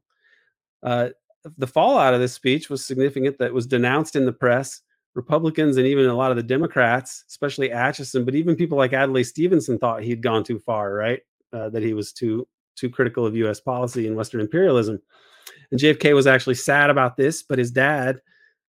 [0.85, 1.09] Uh,
[1.57, 4.83] the fallout of this speech was significant that was denounced in the press.
[5.15, 9.23] Republicans and even a lot of the Democrats, especially Acheson, but even people like Adlai
[9.23, 11.21] Stevenson thought he'd gone too far, right?
[11.53, 13.61] Uh, that he was too too critical of U.S.
[13.61, 15.01] policy and Western imperialism.
[15.71, 18.21] And JFK was actually sad about this, but his dad,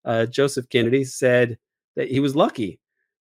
[0.04, 1.58] uh, Joseph Kennedy, said
[1.96, 2.80] that he was lucky.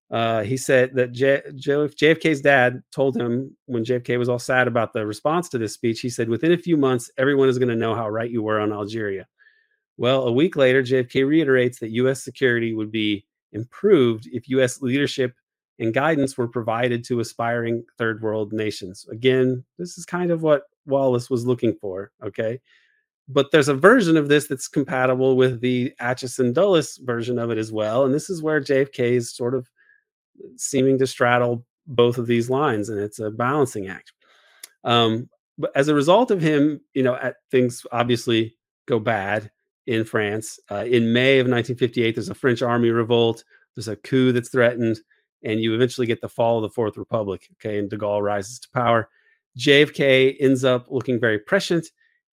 [0.10, 4.94] Uh, he said that J- JFK's dad told him when JFK was all sad about
[4.94, 7.76] the response to this speech, he said, Within a few months, everyone is going to
[7.76, 9.28] know how right you were on Algeria.
[10.00, 12.24] Well, a week later, JFK reiterates that U.S.
[12.24, 14.82] security would be improved if U.S.
[14.82, 15.34] leadership
[15.78, 19.06] and guidance were provided to aspiring third world nations.
[19.12, 22.14] Again, this is kind of what Wallace was looking for.
[22.24, 22.62] Okay.
[23.28, 27.58] But there's a version of this that's compatible with the Acheson Dulles version of it
[27.58, 28.06] as well.
[28.06, 29.70] And this is where JFK is sort of
[30.56, 34.14] seeming to straddle both of these lines, and it's a balancing act.
[34.86, 38.56] Um, but as a result of him, you know, at, things obviously
[38.88, 39.52] go bad
[39.90, 40.60] in France.
[40.70, 43.44] Uh, in May of 1958, there's a French army revolt.
[43.76, 45.00] There's a coup that's threatened,
[45.44, 47.48] and you eventually get the fall of the Fourth Republic.
[47.54, 49.10] Okay, and De Gaulle rises to power.
[49.58, 51.88] JFK ends up looking very prescient,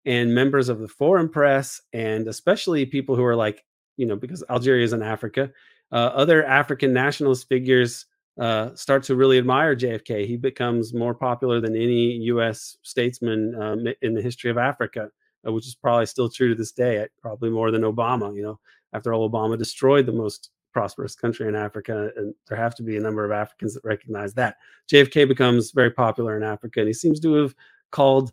[0.04, 3.64] and members of the foreign press, and especially people who are like,
[3.96, 5.48] you know, because Algeria is in Africa,
[5.92, 10.26] uh, other African nationalist figures uh, start to really admire JFK.
[10.26, 12.78] He becomes more popular than any U.S.
[12.82, 15.10] statesman um, in the history of Africa.
[15.46, 18.34] Uh, which is probably still true to this day, probably more than Obama.
[18.34, 18.60] You know,
[18.92, 22.96] after all, Obama destroyed the most prosperous country in Africa, and there have to be
[22.96, 24.56] a number of Africans that recognize that.
[24.90, 27.54] JFK becomes very popular in Africa, and he seems to have
[27.90, 28.32] called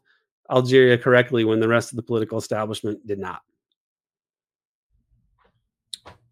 [0.49, 3.41] Algeria correctly when the rest of the political establishment did not.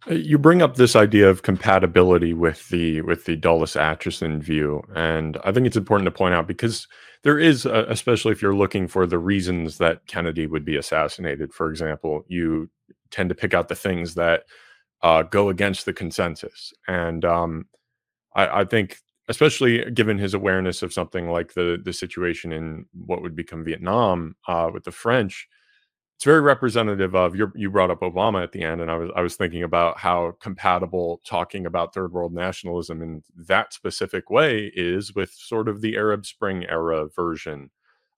[0.08, 4.84] Uh, you bring up this idea of compatibility with the with the Dulles Acheson view,
[4.96, 6.88] and I think it's important to point out because
[7.24, 11.54] there is, a, especially if you're looking for the reasons that Kennedy would be assassinated.
[11.54, 12.70] For example, you
[13.12, 14.44] tend to pick out the things that
[15.02, 17.66] uh, go against the consensus, and um,
[18.36, 18.98] I, I think,
[19.28, 24.36] especially given his awareness of something like the the situation in what would become Vietnam
[24.48, 25.48] uh, with the French
[26.20, 29.10] it's very representative of your you brought up Obama at the end and I was
[29.16, 34.70] I was thinking about how compatible talking about third world nationalism in that specific way
[34.76, 37.70] is with sort of the Arab Spring era version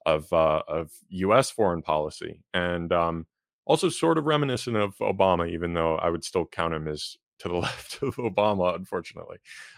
[0.07, 2.41] of uh, of US foreign policy.
[2.55, 3.27] And um,
[3.67, 7.49] also sort of reminiscent of Obama even though I would still count him as to
[7.49, 9.37] the left of Obama unfortunately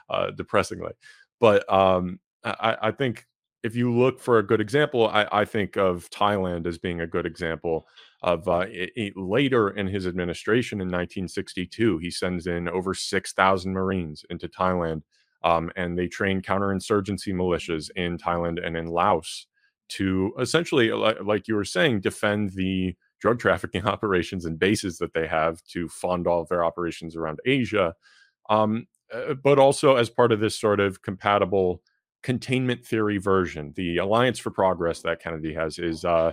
[0.09, 0.93] uh, depressingly.
[1.41, 3.25] But um, I, I think
[3.63, 7.07] if you look for a good example, I, I, think of Thailand as being a
[7.07, 7.87] good example
[8.23, 14.25] of uh, it, later in his administration in 1962, he sends in over 6,000 Marines
[14.29, 15.01] into Thailand,
[15.43, 19.47] um, and they train counterinsurgency militias in Thailand and in Laos
[19.89, 25.13] to essentially, like, like you were saying, defend the drug trafficking operations and bases that
[25.13, 27.93] they have to fund all of their operations around Asia,
[28.49, 31.81] um, uh, but also as part of this sort of compatible
[32.21, 33.73] containment theory version.
[33.75, 36.31] The Alliance for Progress that Kennedy has is uh,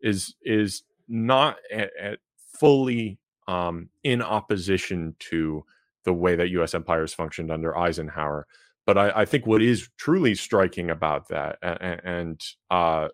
[0.00, 2.18] is is not at, at
[2.58, 5.64] fully um, in opposition to
[6.04, 6.74] the way that U.S.
[6.74, 8.46] empires functioned under Eisenhower.
[8.86, 12.40] But I, I think what is truly striking about that, and, and
[12.70, 13.08] uh,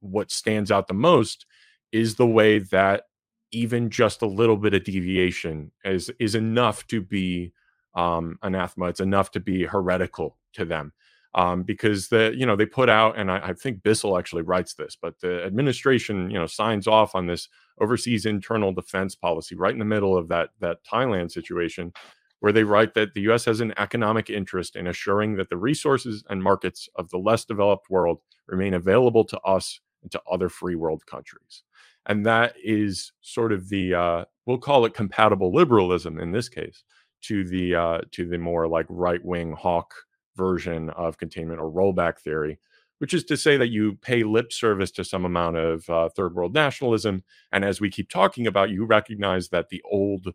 [0.00, 1.46] what stands out the most,
[1.92, 3.04] is the way that
[3.52, 7.52] even just a little bit of deviation is is enough to be
[7.94, 8.86] um, anathema.
[8.86, 10.92] It's enough to be heretical to them
[11.34, 14.74] um, because the you know they put out and I, I, think Bissell actually writes
[14.74, 17.48] this, but the administration you know signs off on this
[17.80, 21.92] overseas internal defense policy right in the middle of that that Thailand situation,
[22.40, 23.44] where they write that the U.S.
[23.44, 27.90] has an economic interest in assuring that the resources and markets of the less developed
[27.90, 31.62] world remain available to us and to other free world countries,
[32.06, 36.84] and that is sort of the uh, we'll call it compatible liberalism in this case
[37.20, 39.92] to the uh, to the more like right wing hawk
[40.38, 42.58] version of containment or rollback theory,
[42.98, 46.34] which is to say that you pay lip service to some amount of uh, third
[46.34, 47.22] world nationalism.
[47.52, 50.28] And as we keep talking about, you recognize that the old,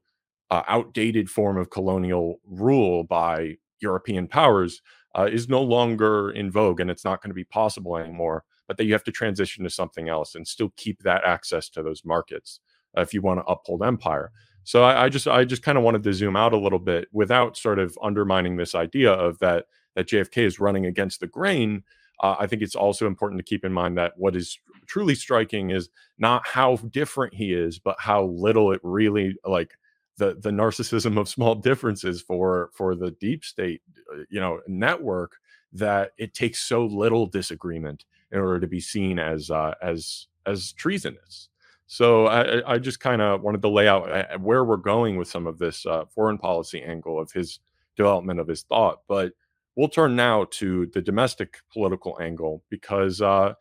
[0.51, 4.81] uh, outdated form of colonial rule by European powers
[5.17, 8.77] uh, is no longer in vogue and it's not going to be possible anymore, but
[8.77, 12.03] that you have to transition to something else and still keep that access to those
[12.05, 12.59] markets
[12.97, 14.31] uh, if you want to uphold empire.
[14.63, 17.07] So I, I just I just kind of wanted to zoom out a little bit
[17.11, 19.65] without sort of undermining this idea of that
[19.95, 21.83] that JFK is running against the grain,
[22.21, 25.71] uh, I think it's also important to keep in mind that what is truly striking
[25.71, 29.73] is not how different he is, but how little it really like
[30.17, 33.81] the the narcissism of small differences for for the deep state,
[34.13, 35.33] uh, you know, network
[35.73, 40.71] that it takes so little disagreement in order to be seen as uh, as as
[40.73, 41.49] treasonous.
[41.87, 45.27] So I, I just kind of wanted to lay out uh, where we're going with
[45.27, 47.59] some of this uh, foreign policy angle of his
[47.97, 49.33] development of his thought, but
[49.75, 53.53] we'll turn now to the domestic political angle because uh,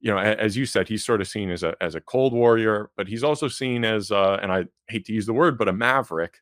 [0.00, 2.90] you know as you said he's sort of seen as a as a cold warrior
[2.96, 5.72] but he's also seen as uh, and i hate to use the word but a
[5.72, 6.38] maverick.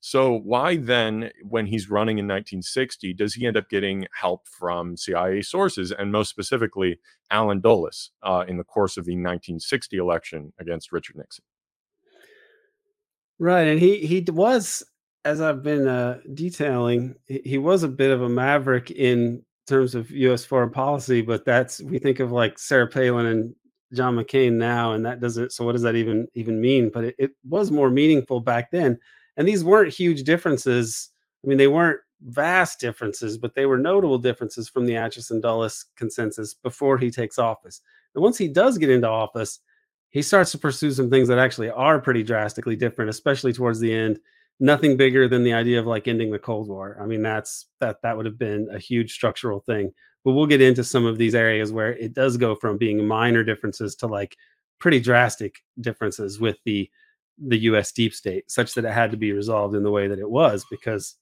[0.00, 4.96] So why then when he's running in 1960 does he end up getting help from
[4.96, 7.00] cia sources and most specifically
[7.30, 11.44] allen dulles uh, in the course of the 1960 election against richard nixon?
[13.38, 14.84] Right and he he was
[15.26, 20.08] as I've been uh, detailing, he was a bit of a maverick in terms of
[20.12, 20.44] U.S.
[20.44, 21.20] foreign policy.
[21.20, 23.54] But that's we think of like Sarah Palin and
[23.92, 25.50] John McCain now, and that doesn't.
[25.52, 26.90] So what does that even even mean?
[26.90, 28.98] But it, it was more meaningful back then,
[29.36, 31.10] and these weren't huge differences.
[31.44, 35.86] I mean, they weren't vast differences, but they were notable differences from the Acheson Dulles
[35.96, 37.80] consensus before he takes office.
[38.14, 39.58] And once he does get into office,
[40.10, 43.92] he starts to pursue some things that actually are pretty drastically different, especially towards the
[43.92, 44.20] end
[44.58, 46.98] nothing bigger than the idea of like ending the Cold War.
[47.00, 49.92] I mean, that's that that would have been a huge structural thing.
[50.24, 53.44] But we'll get into some of these areas where it does go from being minor
[53.44, 54.36] differences to like
[54.78, 56.90] pretty drastic differences with the
[57.38, 60.18] the US deep state, such that it had to be resolved in the way that
[60.18, 61.16] it was because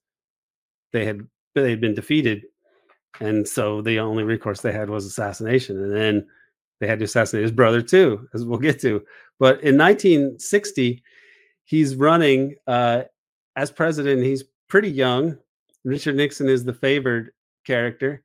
[0.93, 2.45] they had they had been defeated.
[3.21, 5.81] And so the only recourse they had was assassination.
[5.81, 6.27] And then
[6.81, 9.03] they had to assassinate his brother too, as we'll get to.
[9.39, 11.03] But in 1960,
[11.65, 13.03] he's running uh,
[13.57, 15.39] as president, he's pretty young.
[15.85, 17.33] Richard Nixon is the favored
[17.65, 18.23] character,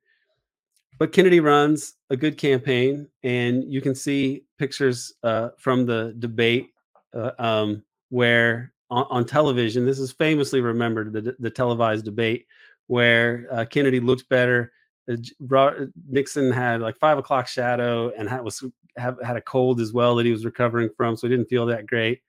[0.97, 6.69] but Kennedy runs a good campaign, and you can see pictures uh, from the debate
[7.13, 12.45] uh, um, where on, on, television, this is famously remembered the, the televised debate
[12.87, 14.71] where uh, Kennedy looked better.
[15.11, 15.71] Uh,
[16.07, 18.63] Nixon had like five o'clock shadow and had, was
[18.97, 21.65] have, had a cold as well that he was recovering from, so he didn't feel
[21.67, 22.21] that great.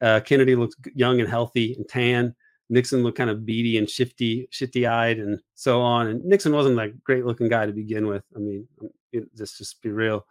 [0.00, 2.34] Uh, Kennedy looked young and healthy and tan.
[2.70, 6.08] Nixon looked kind of beady and shifty, shifty eyed, and so on.
[6.08, 8.24] And Nixon wasn't that great looking guy to begin with.
[8.34, 10.26] I mean, um, it, let's just be real.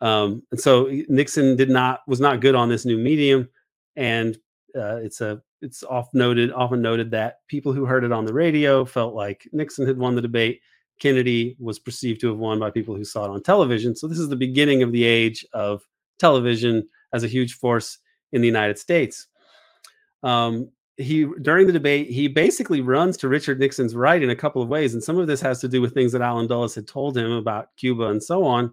[0.00, 3.48] Um, and so Nixon did not was not good on this new medium,
[3.96, 4.36] and
[4.76, 8.34] uh, it's a it's often noted often noted that people who heard it on the
[8.34, 10.60] radio felt like Nixon had won the debate.
[11.00, 13.96] Kennedy was perceived to have won by people who saw it on television.
[13.96, 15.82] So this is the beginning of the age of
[16.18, 17.98] television as a huge force
[18.34, 19.28] in the United States.
[20.22, 24.62] Um, he during the debate he basically runs to Richard Nixon's right in a couple
[24.62, 26.86] of ways, and some of this has to do with things that Allen Dulles had
[26.86, 28.72] told him about Cuba and so on,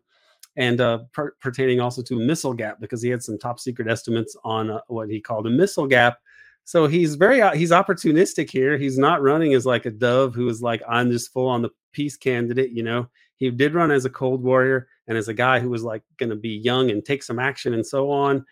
[0.56, 4.36] and uh, per- pertaining also to missile gap because he had some top secret estimates
[4.44, 6.20] on uh, what he called a missile gap.
[6.64, 8.78] So he's very uh, he's opportunistic here.
[8.78, 11.72] He's not running as like a dove who is like I'm just full on the
[11.92, 12.72] peace candidate.
[12.72, 15.84] You know, he did run as a cold warrior and as a guy who was
[15.84, 18.46] like going to be young and take some action and so on.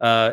[0.00, 0.32] Uh,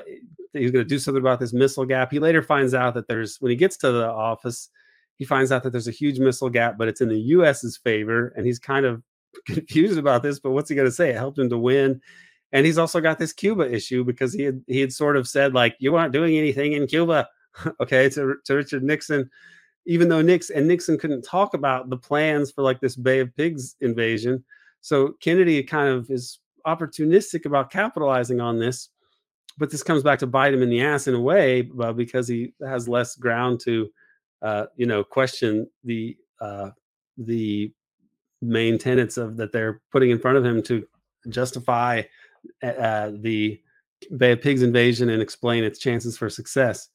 [0.53, 2.11] he's going to do something about this missile gap.
[2.11, 4.69] He later finds out that there's when he gets to the office,
[5.17, 8.33] he finds out that there's a huge missile gap, but it's in the U.S.'s favor,
[8.35, 9.01] and he's kind of
[9.45, 10.39] confused about this.
[10.39, 11.09] But what's he going to say?
[11.09, 12.01] It helped him to win,
[12.51, 15.53] and he's also got this Cuba issue because he had he had sort of said
[15.53, 17.27] like, "You aren't doing anything in Cuba,"
[17.81, 19.29] okay, to to Richard Nixon.
[19.85, 23.35] Even though Nixon and Nixon couldn't talk about the plans for like this Bay of
[23.35, 24.43] Pigs invasion,
[24.79, 28.89] so Kennedy kind of is opportunistic about capitalizing on this
[29.57, 32.27] but this comes back to bite him in the ass in a way uh, because
[32.27, 33.89] he has less ground to,
[34.41, 36.69] uh, you know, question the uh,
[37.17, 37.71] the
[38.41, 40.85] main tenets of that they're putting in front of him to
[41.29, 42.01] justify
[42.61, 43.59] uh, uh, the
[44.17, 46.89] Bay of Pigs invasion and explain its chances for success.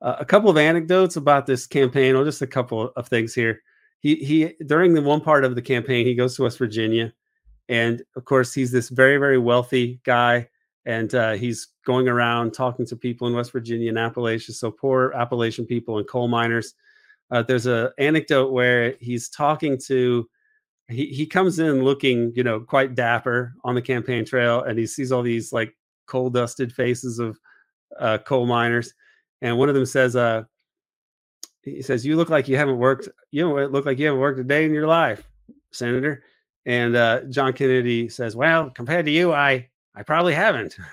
[0.00, 3.62] Uh, a couple of anecdotes about this campaign, or just a couple of things here.
[4.00, 7.12] He he during the one part of the campaign, he goes to West Virginia,
[7.68, 10.48] and of course, he's this very very wealthy guy
[10.88, 15.12] and uh, he's going around talking to people in West Virginia and Appalachia, so poor
[15.14, 16.72] Appalachian people and coal miners.
[17.30, 20.26] Uh, there's a anecdote where he's talking to
[20.88, 24.86] he he comes in looking you know quite dapper on the campaign trail, and he
[24.86, 25.76] sees all these like
[26.06, 27.38] coal dusted faces of
[28.00, 28.94] uh, coal miners,
[29.42, 30.44] and one of them says, "Uh,
[31.64, 33.10] he says you look like you haven't worked.
[33.30, 35.22] You look like you haven't worked a day in your life,
[35.70, 36.24] Senator."
[36.64, 40.76] And uh, John Kennedy says, "Well, compared to you, I I probably haven't.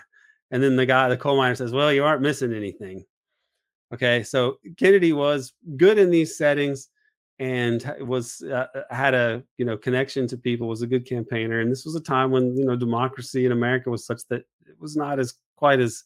[0.51, 3.03] And then the guy, the coal miner says, Well, you aren't missing anything.
[3.91, 4.21] Okay.
[4.21, 6.89] So Kennedy was good in these settings
[7.39, 11.59] and was uh, uh, had a you know connection to people was a good campaigner
[11.59, 14.79] and this was a time when you know democracy in america was such that it
[14.79, 16.05] was not as quite as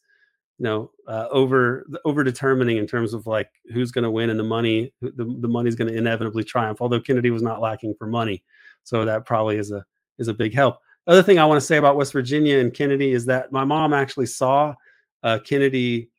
[0.58, 4.40] you know uh, over over determining in terms of like who's going to win and
[4.40, 8.08] the money the, the money's going to inevitably triumph although kennedy was not lacking for
[8.08, 8.44] money
[8.84, 9.86] so that probably is a
[10.18, 13.12] is a big help other thing I want to say about West Virginia and Kennedy
[13.12, 14.76] is that my mom actually saw
[15.24, 16.10] uh, Kennedy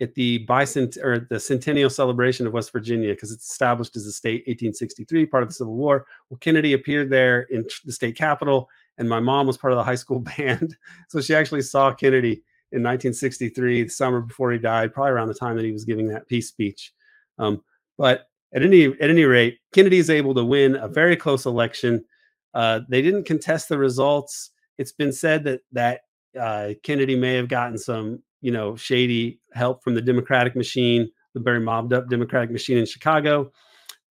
[0.00, 4.12] at the bicent or the centennial celebration of West Virginia because it's established as a
[4.12, 6.06] state 1863, part of the Civil War.
[6.28, 9.84] Well, Kennedy appeared there in the state capitol, and my mom was part of the
[9.84, 10.76] high school band,
[11.08, 12.42] so she actually saw Kennedy
[12.72, 16.08] in 1963, the summer before he died, probably around the time that he was giving
[16.08, 16.92] that peace speech.
[17.38, 17.62] Um,
[17.96, 22.04] but at any at any rate, Kennedy is able to win a very close election.
[22.54, 24.50] Uh, they didn't contest the results.
[24.78, 26.02] It's been said that that
[26.38, 31.40] uh, Kennedy may have gotten some, you know, shady help from the Democratic machine, the
[31.40, 33.52] very mobbed up Democratic machine in Chicago.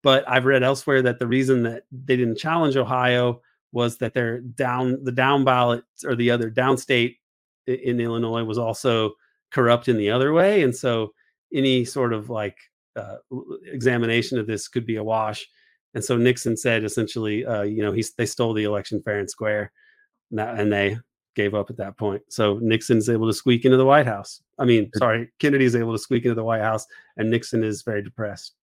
[0.01, 3.41] But I've read elsewhere that the reason that they didn't challenge Ohio
[3.71, 7.17] was that they're down the down ballot or the other downstate
[7.65, 9.13] in Illinois was also
[9.51, 11.13] corrupt in the other way, and so
[11.53, 12.57] any sort of like
[12.95, 13.17] uh,
[13.65, 15.47] examination of this could be a wash.
[15.93, 19.29] And so Nixon said essentially, uh, you know, he's they stole the election fair and
[19.29, 19.71] square,
[20.29, 20.97] and, that, and they
[21.35, 22.21] gave up at that point.
[22.29, 24.41] So Nixon's able to squeak into the White House.
[24.59, 26.85] I mean, sorry, Kennedy's able to squeak into the White House,
[27.17, 28.53] and Nixon is very depressed.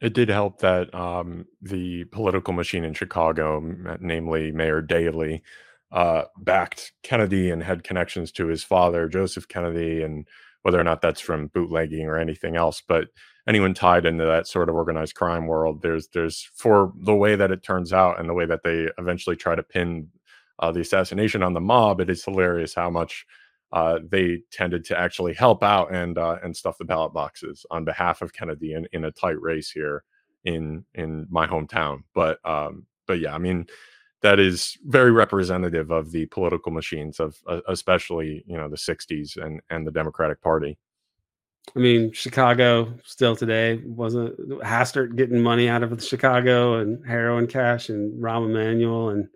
[0.00, 3.60] It did help that um, the political machine in Chicago,
[4.00, 5.42] namely Mayor Daley,
[5.90, 10.28] uh, backed Kennedy and had connections to his father, Joseph Kennedy, and
[10.62, 12.82] whether or not that's from bootlegging or anything else.
[12.86, 13.08] But
[13.48, 17.50] anyone tied into that sort of organized crime world, there's there's for the way that
[17.50, 20.08] it turns out and the way that they eventually try to pin
[20.58, 22.00] uh, the assassination on the mob.
[22.00, 23.24] It is hilarious how much
[23.72, 27.84] uh, they tended to actually help out and uh, and stuff the ballot boxes on
[27.84, 30.04] behalf of Kennedy in, in a tight race here
[30.44, 32.02] in in my hometown.
[32.14, 33.66] But um, but yeah, I mean
[34.20, 39.36] that is very representative of the political machines of uh, especially you know the 60s
[39.36, 40.78] and and the democratic party
[41.76, 47.88] i mean chicago still today wasn't hastert getting money out of chicago and heroin cash
[47.88, 49.28] and rahm emanuel and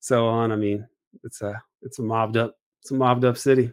[0.00, 0.86] so on i mean
[1.24, 3.70] it's a it's a mobbed up it's a mobbed up city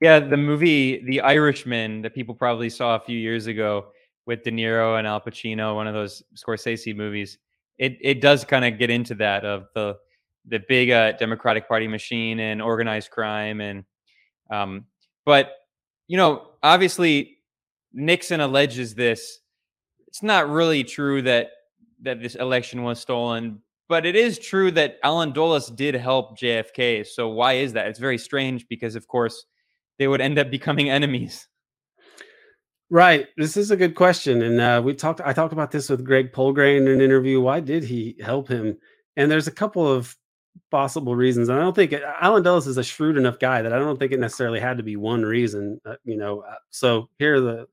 [0.00, 3.86] yeah the movie the irishman that people probably saw a few years ago
[4.26, 7.38] with de niro and al pacino one of those scorsese movies
[7.78, 9.96] it it does kind of get into that of the
[10.48, 13.60] the big uh, Democratic Party machine and organized crime.
[13.60, 13.84] And
[14.50, 14.84] um,
[15.24, 15.52] but
[16.08, 17.38] you know, obviously,
[17.92, 19.38] Nixon alleges this.
[20.06, 21.50] It's not really true that
[22.02, 27.06] that this election was stolen, but it is true that Allen Dulles did help JFK.
[27.06, 27.86] So why is that?
[27.88, 29.46] It's very strange because, of course,
[29.98, 31.48] they would end up becoming enemies.
[32.88, 33.26] Right.
[33.36, 35.20] This is a good question, and uh, we talked.
[35.24, 37.40] I talked about this with Greg Poulgrain in an interview.
[37.40, 38.78] Why did he help him?
[39.16, 40.16] And there's a couple of
[40.70, 41.48] possible reasons.
[41.48, 44.12] And I don't think Allen Dulles is a shrewd enough guy that I don't think
[44.12, 45.80] it necessarily had to be one reason.
[45.84, 47.68] Uh, you know, uh, so here are the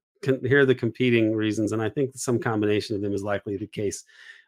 [0.47, 3.67] here are the competing reasons, and I think some combination of them is likely the
[3.67, 4.03] case.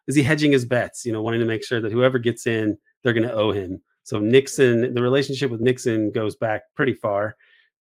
[0.08, 1.06] Is he hedging his bets?
[1.06, 3.82] You know, wanting to make sure that whoever gets in, they're going to owe him.
[4.04, 7.36] So Nixon, the relationship with Nixon goes back pretty far,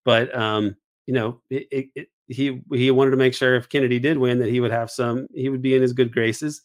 [0.05, 0.75] but um,
[1.05, 4.39] you know, it, it, it he he wanted to make sure if Kennedy did win
[4.39, 6.61] that he would have some he would be in his good graces.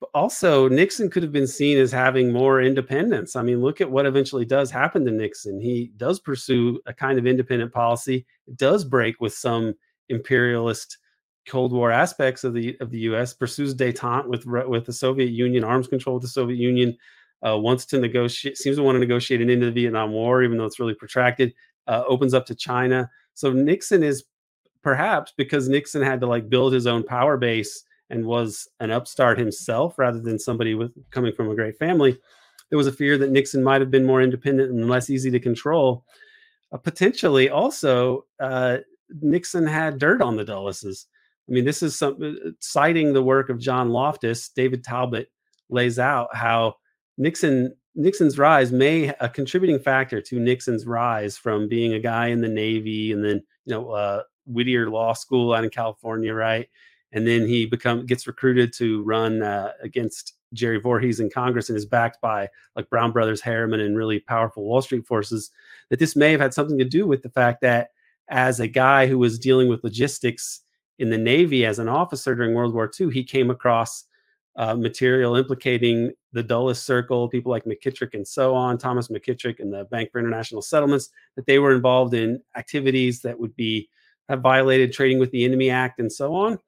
[0.00, 3.36] But also Nixon could have been seen as having more independence.
[3.36, 5.60] I mean, look at what eventually does happen to Nixon.
[5.60, 8.26] He does pursue a kind of independent policy.
[8.56, 9.74] Does break with some
[10.08, 10.96] imperialist
[11.46, 13.34] Cold War aspects of the of the U.S.
[13.34, 16.96] Pursues détente with with the Soviet Union, arms control with the Soviet Union.
[17.46, 20.42] Uh, wants to negotiate, seems to want to negotiate an end to the Vietnam War,
[20.42, 21.54] even though it's really protracted.
[21.86, 23.10] Uh, opens up to China.
[23.32, 24.24] So Nixon is
[24.82, 29.38] perhaps because Nixon had to like build his own power base and was an upstart
[29.38, 32.18] himself rather than somebody with coming from a great family,
[32.68, 35.40] there was a fear that Nixon might have been more independent and less easy to
[35.40, 36.04] control.
[36.72, 38.78] Uh, potentially, also, uh,
[39.20, 41.06] Nixon had dirt on the Dulleses.
[41.48, 44.50] I mean, this is some uh, citing the work of John Loftus.
[44.50, 45.30] David Talbot
[45.68, 46.76] lays out how
[47.18, 52.40] Nixon Nixon's rise may a contributing factor to Nixon's rise from being a guy in
[52.40, 56.68] the Navy and then you know uh, Whittier Law School out in California, right?
[57.12, 61.76] And then he become gets recruited to run uh, against Jerry Voorhis in Congress and
[61.76, 65.50] is backed by like Brown Brothers, Harriman, and really powerful Wall Street forces.
[65.90, 67.90] That this may have had something to do with the fact that
[68.28, 70.60] as a guy who was dealing with logistics
[70.98, 74.04] in the Navy as an officer during World War II, he came across
[74.56, 79.72] uh, material implicating the Dulles Circle, people like McKittrick and so on, Thomas McKittrick and
[79.72, 83.88] the Bank for International Settlements, that they were involved in activities that would be
[84.28, 86.58] have violated Trading with the Enemy Act and so on.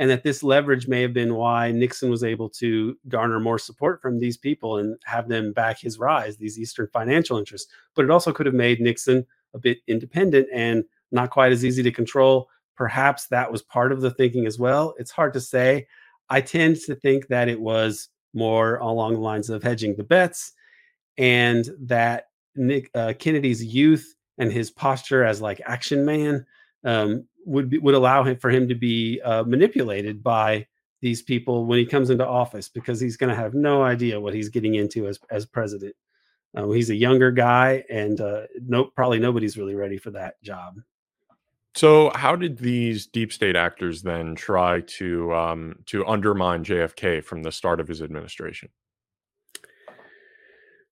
[0.00, 4.00] And that this leverage may have been why Nixon was able to garner more support
[4.00, 7.72] from these people and have them back his rise, these Eastern financial interests.
[7.96, 11.82] But it also could have made Nixon a bit independent and not quite as easy
[11.82, 12.48] to control.
[12.76, 14.94] Perhaps that was part of the thinking as well.
[14.98, 15.88] It's hard to say.
[16.30, 20.52] I tend to think that it was more along the lines of hedging the bets
[21.16, 26.46] and that Nick uh, Kennedy's youth and his posture as like action man
[26.84, 30.66] um, would be, would allow him for him to be uh, manipulated by
[31.00, 34.34] these people when he comes into office because he's going to have no idea what
[34.34, 35.94] he's getting into as as president.
[36.56, 40.80] Uh, he's a younger guy, and uh, no, probably nobody's really ready for that job.
[41.74, 47.42] So, how did these deep state actors then try to um, to undermine JFK from
[47.42, 48.70] the start of his administration?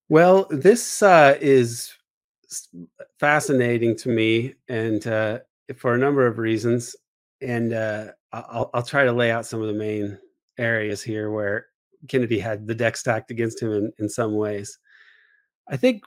[0.09, 1.93] Well, this uh, is
[3.19, 5.41] fascinating to me, and uh,
[5.77, 6.95] for a number of reasons,
[7.41, 10.19] and uh, I'll, I'll try to lay out some of the main
[10.59, 11.67] areas here where
[12.09, 14.79] Kennedy had the deck stacked against him in, in some ways.
[15.69, 16.05] I think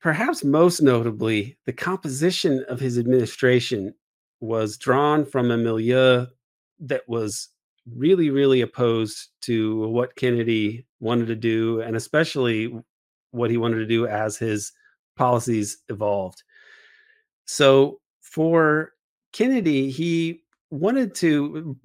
[0.00, 3.94] perhaps most notably, the composition of his administration
[4.40, 6.26] was drawn from a milieu
[6.80, 7.48] that was
[7.94, 12.72] really, really opposed to what Kennedy wanted to do, and especially
[13.30, 14.72] what he wanted to do as his
[15.16, 16.42] policies evolved.
[17.46, 18.92] So, for
[19.32, 21.76] Kennedy, he wanted to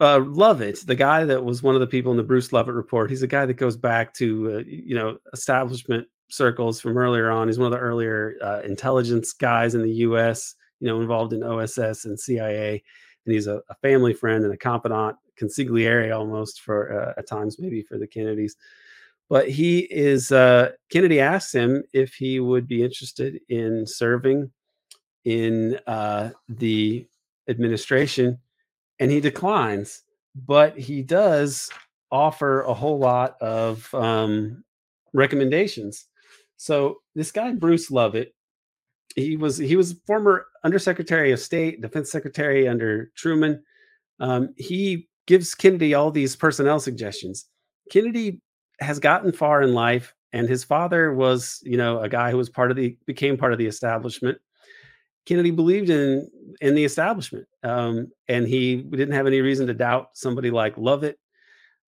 [0.00, 3.10] uh, Lovett, the guy that was one of the people in the Bruce Lovett report.
[3.10, 7.48] He's a guy that goes back to uh, you know establishment circles from earlier on.
[7.48, 10.54] He's one of the earlier uh, intelligence guys in the U.S.
[10.80, 12.82] You know, involved in OSS and CIA,
[13.24, 17.58] and he's a, a family friend and a confidant, consigliere almost for uh, at times
[17.58, 18.56] maybe for the Kennedys.
[19.30, 24.50] But he is uh, Kennedy asked him if he would be interested in serving
[25.24, 27.06] in uh, the
[27.48, 28.38] administration,
[28.98, 30.02] and he declines.
[30.34, 31.70] But he does
[32.10, 34.64] offer a whole lot of um,
[35.12, 36.06] recommendations.
[36.56, 38.34] So this guy Bruce Lovett,
[39.16, 43.62] he was he was former Undersecretary of State, Defense Secretary under Truman.
[44.20, 47.46] Um, he gives Kennedy all these personnel suggestions.
[47.90, 48.40] Kennedy
[48.80, 52.48] has gotten far in life, and his father was, you know, a guy who was
[52.48, 54.38] part of the became part of the establishment.
[55.26, 56.28] Kennedy believed in
[56.60, 61.18] in the establishment, um, and he didn't have any reason to doubt somebody like Lovett.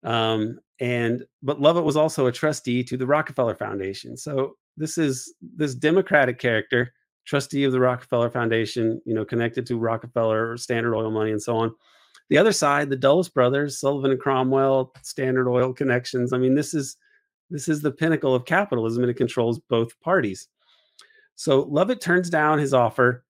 [0.03, 4.17] Um, and but Lovett was also a trustee to the Rockefeller Foundation.
[4.17, 6.93] So this is this Democratic character,
[7.25, 11.41] trustee of the Rockefeller Foundation, you know, connected to Rockefeller, or Standard Oil money, and
[11.41, 11.73] so on.
[12.29, 16.33] The other side, the Dulles brothers, Sullivan and Cromwell, Standard Oil connections.
[16.33, 16.97] I mean, this is
[17.49, 20.47] this is the pinnacle of capitalism, and it controls both parties.
[21.35, 23.24] So Lovett turns down his offer,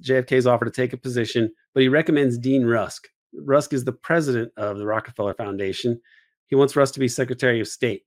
[0.00, 3.08] JFK's offer to take a position, but he recommends Dean Rusk.
[3.34, 6.00] Rusk is the president of the Rockefeller Foundation.
[6.46, 8.04] He wants Rusk to be Secretary of State.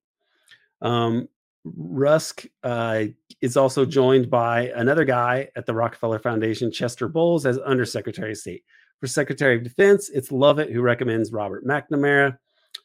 [0.81, 1.29] Um,
[1.65, 3.05] Rusk uh,
[3.41, 8.37] is also joined by another guy at the Rockefeller Foundation, Chester Bowles, as Undersecretary of
[8.37, 8.63] State.
[8.99, 12.37] For Secretary of Defense, it's Lovett who recommends Robert McNamara,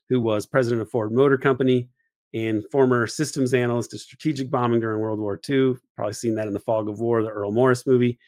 [0.09, 1.89] who was president of Ford Motor Company
[2.34, 5.74] and former systems analyst of strategic bombing during World War II.
[5.97, 8.18] Probably seen that in The Fog of War, the Errol Morris movie.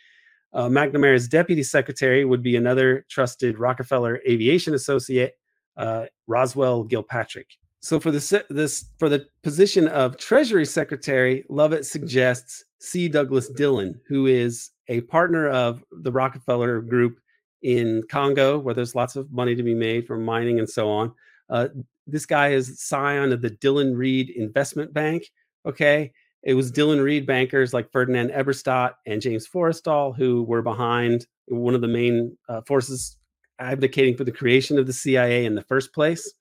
[0.53, 5.35] Uh, McNamara's deputy secretary would be another trusted Rockefeller aviation associate,
[5.77, 7.47] uh, Roswell Gilpatric.
[7.81, 13.09] So for the this for the position of Treasury Secretary, Lovett suggests C.
[13.09, 17.21] Douglas Dillon, who is a partner of the Rockefeller Group
[17.63, 21.13] in Congo, where there's lots of money to be made from mining and so on.
[21.49, 21.69] Uh,
[22.07, 25.31] this guy is scion of the Dillon Read Investment Bank.
[25.65, 26.13] Okay,
[26.43, 31.75] it was Dillon Read bankers like Ferdinand Eberstadt and James Forrestal who were behind one
[31.75, 33.17] of the main uh, forces
[33.59, 36.33] advocating for the creation of the CIA in the first place.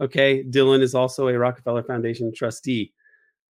[0.00, 2.92] Okay, Dillon is also a Rockefeller Foundation trustee.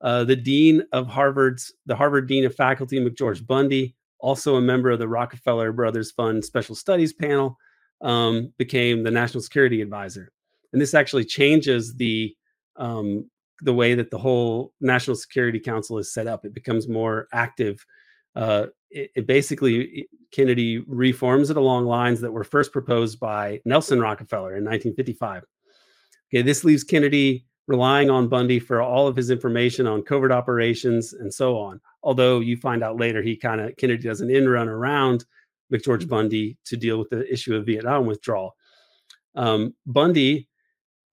[0.00, 4.90] Uh, the dean of Harvard's, the Harvard Dean of Faculty, McGeorge Bundy, also a member
[4.90, 7.56] of the Rockefeller Brothers Fund Special Studies panel,
[8.02, 10.30] um, became the National Security Advisor.
[10.72, 12.36] And this actually changes the
[12.76, 13.30] um,
[13.62, 16.44] the way that the whole National Security Council is set up.
[16.44, 17.84] It becomes more active.
[18.34, 24.00] Uh, it, it, basically Kennedy reforms it along lines that were first proposed by Nelson
[24.00, 25.44] Rockefeller in 1955.
[26.28, 31.14] Okay, this leaves Kennedy relying on Bundy for all of his information on covert operations
[31.14, 31.80] and so on.
[32.02, 35.24] Although you find out later he kind of Kennedy does an in run around
[35.72, 36.08] McGeorge.
[36.08, 38.54] Bundy to deal with the issue of Vietnam withdrawal.
[39.34, 40.48] Um, Bundy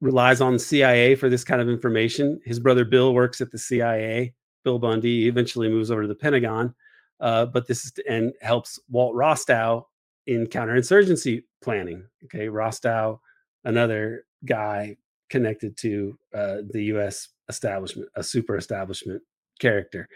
[0.03, 2.39] relies on CIA for this kind of information.
[2.43, 4.33] His brother Bill works at the CIA.
[4.65, 6.75] Bill Bundy eventually moves over to the Pentagon,
[7.21, 9.85] uh, but this is and helps Walt Rostow
[10.27, 12.05] in counterinsurgency planning.
[12.25, 13.19] Okay, Rostow,
[13.63, 14.97] another guy
[15.29, 17.29] connected to uh, the U.S.
[17.49, 19.21] establishment, a super establishment
[19.59, 20.07] character.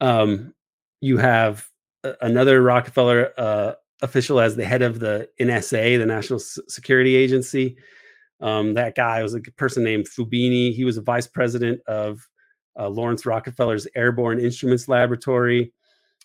[0.00, 0.54] Um,
[1.00, 1.66] you have
[2.04, 7.16] a- another Rockefeller uh, official as the head of the NSA, the National S- Security
[7.16, 7.76] Agency.
[8.40, 10.72] Um, that guy was a person named Fubini.
[10.72, 12.26] He was a vice president of
[12.78, 15.72] uh, Laurance Rockefeller's Airborne Instruments Laboratory.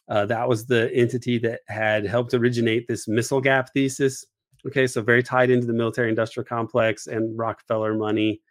[0.08, 4.24] Uh, that was the entity that had helped originate this missile gap thesis.
[4.68, 8.42] Okay, so very tied into the military industrial complex and Rockefeller money.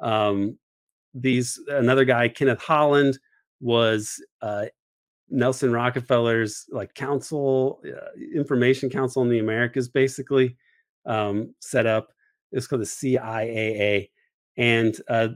[0.00, 0.58] Um,
[1.14, 3.18] these another guy, Kenneth Holland,
[3.60, 4.66] was uh,
[5.28, 10.56] Nelson Rockefeller's like council, uh, information council in the Americas, basically
[11.06, 12.12] um, set up
[12.52, 14.10] it's called the CIAA,
[14.56, 15.28] and uh,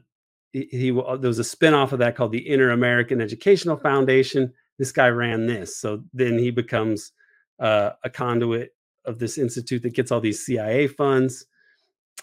[0.52, 4.52] he, he uh, there was a spinoff of that called the Inter American Educational Foundation.
[4.78, 7.12] This guy ran this, so then he becomes
[7.60, 11.46] uh, a conduit of this institute that gets all these CIA funds.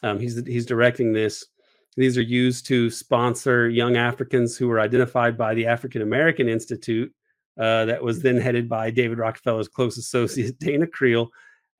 [0.03, 1.45] Um, he's he's directing this.
[1.97, 7.13] These are used to sponsor young Africans who were identified by the African American Institute,
[7.57, 11.29] uh, that was then headed by David Rockefeller's close associate Dana Creel,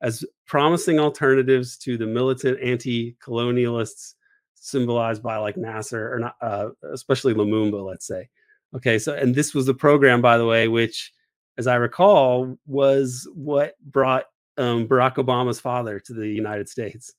[0.02, 4.14] as promising alternatives to the militant anti-colonialists
[4.54, 8.28] symbolized by like Nasser or not, uh, especially Lumumba, let's say.
[8.74, 11.12] Okay, so and this was the program, by the way, which,
[11.56, 14.24] as I recall, was what brought
[14.58, 17.12] um, Barack Obama's father to the United States.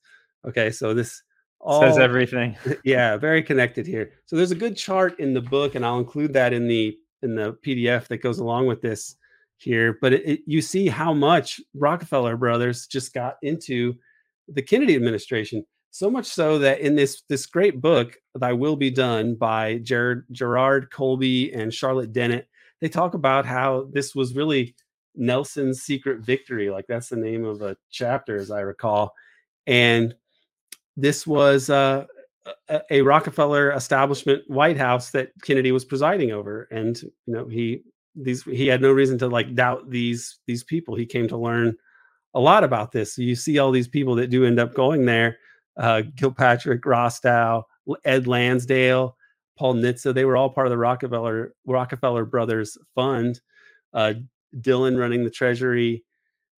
[0.46, 1.22] Okay, so this
[1.60, 2.56] all, says everything.
[2.84, 4.12] yeah, very connected here.
[4.26, 7.34] So there's a good chart in the book, and I'll include that in the in
[7.34, 9.16] the PDF that goes along with this
[9.56, 13.94] here, but it, it, you see how much Rockefeller brothers just got into
[14.48, 15.64] the Kennedy administration.
[15.90, 20.24] So much so that in this this great book, "Thy Will Be Done" by Jared,
[20.32, 22.48] Gerard Colby and Charlotte Dennett,
[22.80, 24.74] they talk about how this was really
[25.14, 26.70] Nelson's secret victory.
[26.70, 29.14] Like that's the name of a chapter, as I recall.
[29.66, 30.14] And
[30.96, 32.06] this was uh,
[32.68, 37.82] a, a Rockefeller establishment White House that Kennedy was presiding over, and you know he
[38.14, 40.94] these he had no reason to like doubt these these people.
[40.94, 41.76] He came to learn
[42.34, 43.14] a lot about this.
[43.14, 45.38] So you see all these people that do end up going there:
[45.76, 47.64] uh, Gilpatric, Rostow,
[48.04, 49.16] Ed Lansdale,
[49.58, 50.14] Paul Nitze.
[50.14, 53.40] They were all part of the Rockefeller Rockefeller Brothers Fund.
[53.92, 54.14] Uh,
[54.60, 56.04] Dillon running the treasury.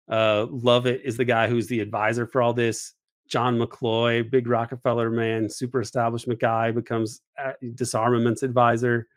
[0.10, 2.94] Uh, Lovett is the guy who's the advisor for all this.
[3.28, 7.22] John McCloy, big Rockefeller man, super establishment guy, becomes
[7.74, 9.08] disarmaments advisor.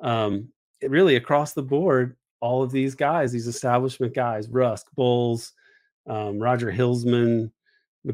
[0.00, 0.48] Um,
[0.90, 5.52] really across the board, all of these guys, these establishment guys, Rusk, Bowles,
[6.06, 7.50] um, Roger Hilsman,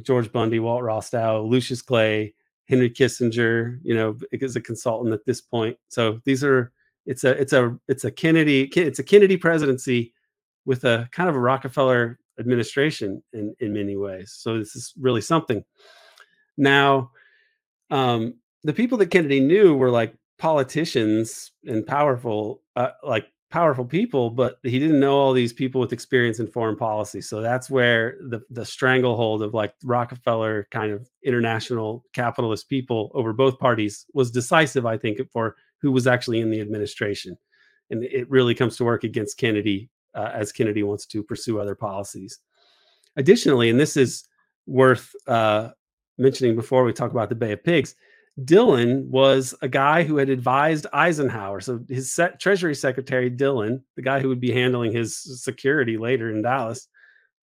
[0.02, 2.34] George Bundy, Walt Rostow, Lucius Clay,
[2.68, 5.76] Henry Kissinger, you know, is a consultant at this point.
[5.88, 6.72] So these are
[7.04, 10.14] it's a it's a it's a Kennedy it's a Kennedy presidency
[10.64, 14.32] with a kind of a Rockefeller administration in in many ways.
[14.32, 15.64] So this is really something.
[16.56, 17.10] Now,
[17.90, 24.28] um, the people that Kennedy knew were like politicians and powerful, uh, like powerful people,
[24.28, 27.20] but he didn't know all these people with experience in foreign policy.
[27.20, 33.32] So that's where the the stranglehold of like Rockefeller kind of international capitalist people over
[33.32, 37.38] both parties was decisive, I think, for who was actually in the administration.
[37.90, 41.76] And it really comes to work against Kennedy uh, as Kennedy wants to pursue other
[41.76, 42.40] policies.
[43.14, 44.24] Additionally, and this is
[44.66, 45.68] worth uh,
[46.18, 47.94] mentioning before we talk about the Bay of Pigs,
[48.42, 51.60] Dillon was a guy who had advised Eisenhower.
[51.60, 56.30] So his set, Treasury Secretary Dillon, the guy who would be handling his security later
[56.30, 56.88] in Dallas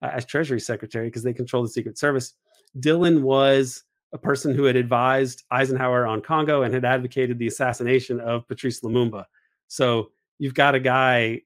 [0.02, 2.34] uh, as Treasury Secretary because they control the Secret Service.
[2.80, 3.84] Dillon was
[4.14, 8.82] a person who had advised Eisenhower on Congo and had advocated the assassination of Patrice
[8.82, 9.26] Lumumba.
[9.68, 11.42] So you've got a guy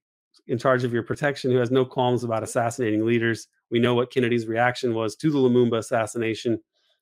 [0.47, 3.47] in charge of your protection who has no qualms about assassinating leaders.
[3.69, 6.61] We know what Kennedy's reaction was to the Lumumba assassination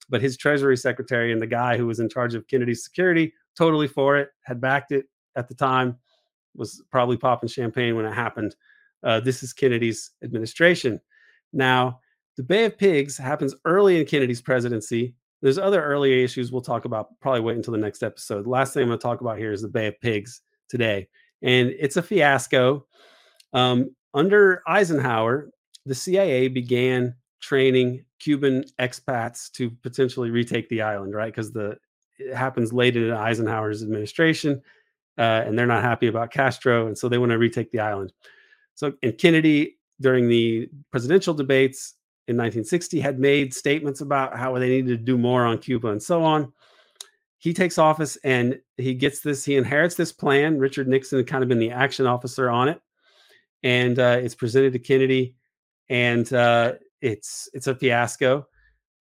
[0.10, 3.88] but his treasury secretary and the guy who was in charge of Kennedy's security totally
[3.88, 5.98] for it, had backed it at the time,
[6.56, 8.56] was probably popping champagne when it happened.
[9.04, 11.00] Uh, this is Kennedy's administration.
[11.54, 12.00] Now,
[12.38, 15.16] the Bay of Pigs happens early in Kennedy's presidency.
[15.42, 17.20] There's other early issues we'll talk about.
[17.20, 18.46] Probably wait until the next episode.
[18.46, 21.08] The last thing I'm going to talk about here is the Bay of Pigs today,
[21.42, 22.86] and it's a fiasco.
[23.54, 25.50] Um, under Eisenhower,
[25.86, 31.34] the CIA began training Cuban expats to potentially retake the island, right?
[31.34, 31.78] Because the
[32.20, 34.62] it happens late in Eisenhower's administration,
[35.18, 38.14] uh, and they're not happy about Castro, and so they want to retake the island.
[38.76, 41.96] So, and Kennedy during the presidential debates
[42.28, 46.02] in 1960 had made statements about how they needed to do more on Cuba and
[46.02, 46.52] so on.
[47.38, 50.60] He takes office and he gets this, he inherits this plan.
[50.60, 52.82] Richard Nixon had kind of been the action officer on it.
[53.64, 55.36] And uh, it's presented to Kennedy.
[55.90, 58.46] And uh, it's it's a fiasco.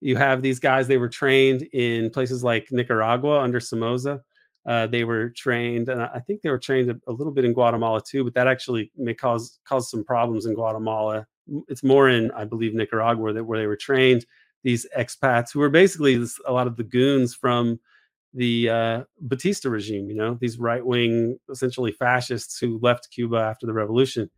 [0.01, 4.21] You have these guys; they were trained in places like Nicaragua under Somoza.
[4.67, 7.55] Uh, they were trained, and I think they were trained a, a, little bit in
[7.55, 8.25] Guatemala too.
[8.25, 11.27] But that actually may cause cause some problems in Guatemala.
[11.69, 14.27] It's more in, I believe, Nicaragua that where they were trained.
[14.63, 17.81] These expats who were basically a lot of the goons from
[18.35, 20.11] the uh, Batista regime.
[20.11, 24.31] You know, these right wing, essentially fascists who left Cuba after the revolution.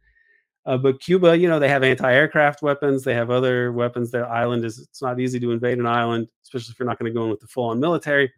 [0.64, 3.02] Uh, but Cuba, you know, they have anti-aircraft weapons.
[3.02, 4.10] They have other weapons.
[4.10, 7.12] Their island is it's not easy to invade an island, especially if you're not going
[7.12, 8.32] to go in with the full-on military,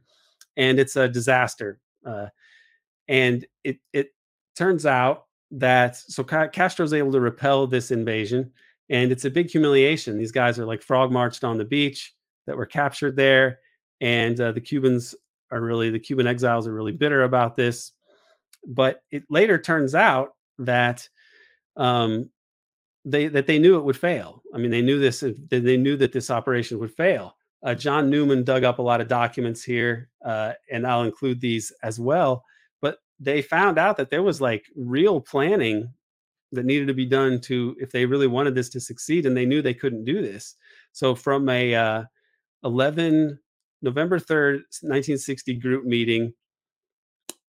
[0.56, 1.80] and it's a disaster.
[2.04, 2.26] Uh,
[3.08, 4.08] and it it
[4.56, 8.50] turns out that so Castro Castro's able to repel this invasion,
[8.88, 10.16] and it's a big humiliation.
[10.16, 12.14] These guys are like frog marched on the beach
[12.46, 13.60] that were captured there,
[14.00, 15.14] and uh, the Cubans
[15.50, 17.92] are really the Cuban exiles are really bitter about this.
[18.66, 21.06] But it later turns out that
[21.76, 22.30] um,
[23.04, 24.42] they that they knew it would fail.
[24.54, 25.24] I mean, they knew this.
[25.48, 27.36] They knew that this operation would fail.
[27.62, 31.72] Uh, John Newman dug up a lot of documents here, uh, and I'll include these
[31.82, 32.44] as well.
[32.82, 35.92] But they found out that there was like real planning
[36.52, 39.46] that needed to be done to if they really wanted this to succeed, and they
[39.46, 40.56] knew they couldn't do this.
[40.92, 42.04] So from a uh,
[42.64, 43.38] 11
[43.82, 46.32] November 3rd, 1960 group meeting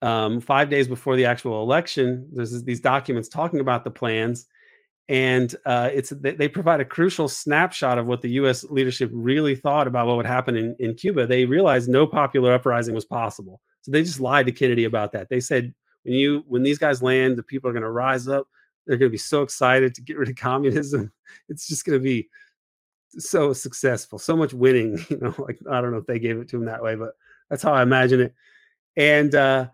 [0.02, 2.28] um, five days before the actual election.
[2.34, 4.48] There's these documents talking about the plans,
[5.08, 8.64] and uh, it's they, provide a crucial snapshot of what the U.S.
[8.66, 11.28] leadership really thought about what would happen in, in Cuba.
[11.28, 15.30] They realized no popular uprising was possible, so they just lied to Kennedy about that.
[15.30, 15.74] They said
[16.04, 18.48] when you when these guys land, the people are going to rise up.
[18.86, 21.12] They're going to be so excited to get rid of communism.
[21.50, 22.30] It's just going to be
[23.18, 25.04] so successful, so much winning.
[25.10, 27.14] You know, like I don't know if they gave it to him that way, but
[27.50, 28.34] that's how I imagine it.
[28.96, 29.68] And uh,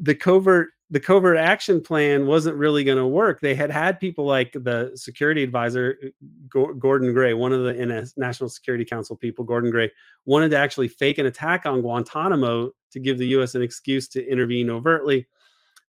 [0.00, 3.40] the covert the covert action plan wasn't really going to work.
[3.40, 8.14] They had had people like the security advisor, uh, Gordon Gray, one of the NS,
[8.16, 9.90] National Security Council people, Gordon Gray,
[10.26, 13.54] wanted to actually fake an attack on Guantanamo to give the U.S.
[13.54, 15.26] an excuse to intervene overtly.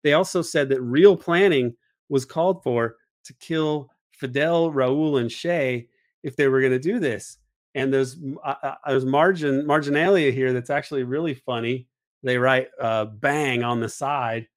[0.02, 1.76] They also said that real planning
[2.08, 5.88] was called for to kill Fidel, Raul, and Che
[6.22, 7.38] if they were going to do this.
[7.74, 11.86] And there's uh, uh, there's margin marginalia here that's actually really funny
[12.22, 14.48] they write uh, bang on the side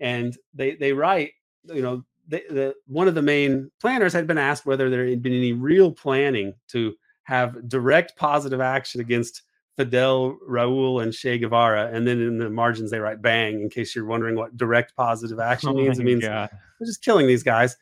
[0.00, 1.32] and they they write
[1.64, 5.22] you know they, the one of the main planners had been asked whether there had
[5.22, 6.94] been any real planning to
[7.24, 9.42] have direct positive action against
[9.76, 11.90] Fidel, Raul, and Che Guevara.
[11.92, 15.40] And then in the margins, they write bang, in case you're wondering what direct positive
[15.40, 15.98] action oh means.
[15.98, 16.50] It means God.
[16.78, 17.76] we're just killing these guys.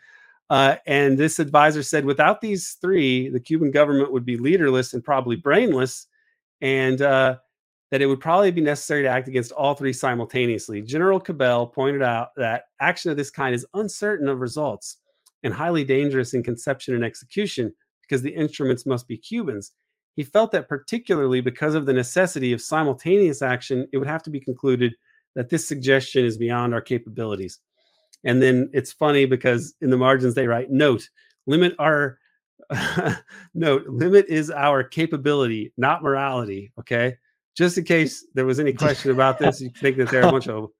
[0.50, 5.04] Uh, and this advisor said without these three, the Cuban government would be leaderless and
[5.04, 6.06] probably brainless,
[6.60, 7.36] and uh,
[7.90, 10.82] that it would probably be necessary to act against all three simultaneously.
[10.82, 14.98] General Cabell pointed out that action of this kind is uncertain of results
[15.42, 17.72] and highly dangerous in conception and execution
[18.02, 19.72] because the instruments must be Cubans.
[20.16, 24.30] He felt that, particularly because of the necessity of simultaneous action, it would have to
[24.30, 24.94] be concluded
[25.34, 27.60] that this suggestion is beyond our capabilities.
[28.24, 31.08] And then it's funny because in the margins they write, note,
[31.46, 32.18] limit our
[33.54, 36.72] note, limit is our capability, not morality.
[36.78, 37.16] Okay.
[37.56, 40.48] Just in case there was any question about this, you think that they're a bunch
[40.48, 40.70] of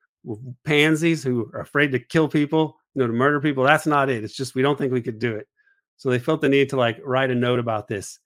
[0.64, 3.64] pansies who are afraid to kill people, you know, to murder people.
[3.64, 4.24] That's not it.
[4.24, 5.48] It's just we don't think we could do it.
[5.96, 8.18] So they felt the need to like write a note about this.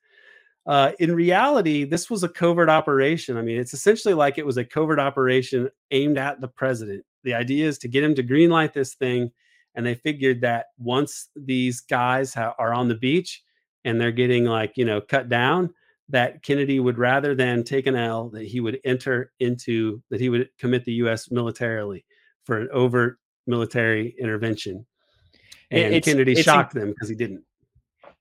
[0.64, 3.36] Uh, in reality, this was a covert operation.
[3.36, 7.04] I mean, it's essentially like it was a covert operation aimed at the president.
[7.24, 9.32] The idea is to get him to greenlight this thing.
[9.74, 13.42] And they figured that once these guys ha- are on the beach
[13.84, 15.72] and they're getting like, you know, cut down,
[16.12, 20.28] that Kennedy would rather than take an L, that he would enter into, that he
[20.28, 21.30] would commit the U.S.
[21.30, 22.04] militarily
[22.44, 24.86] for an overt military intervention.
[25.70, 27.42] And it's, Kennedy it's, shocked them because he didn't.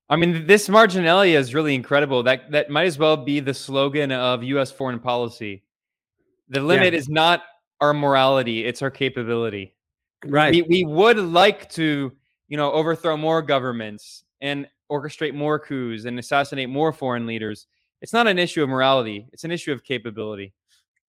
[0.09, 2.23] I mean, this marginalia is really incredible.
[2.23, 4.71] That that might as well be the slogan of U.S.
[4.71, 5.63] foreign policy.
[6.49, 6.99] The limit yeah.
[6.99, 7.43] is not
[7.81, 9.75] our morality; it's our capability.
[10.25, 10.53] Right.
[10.53, 12.11] We, we would like to,
[12.47, 17.67] you know, overthrow more governments and orchestrate more coups and assassinate more foreign leaders.
[18.01, 20.53] It's not an issue of morality; it's an issue of capability.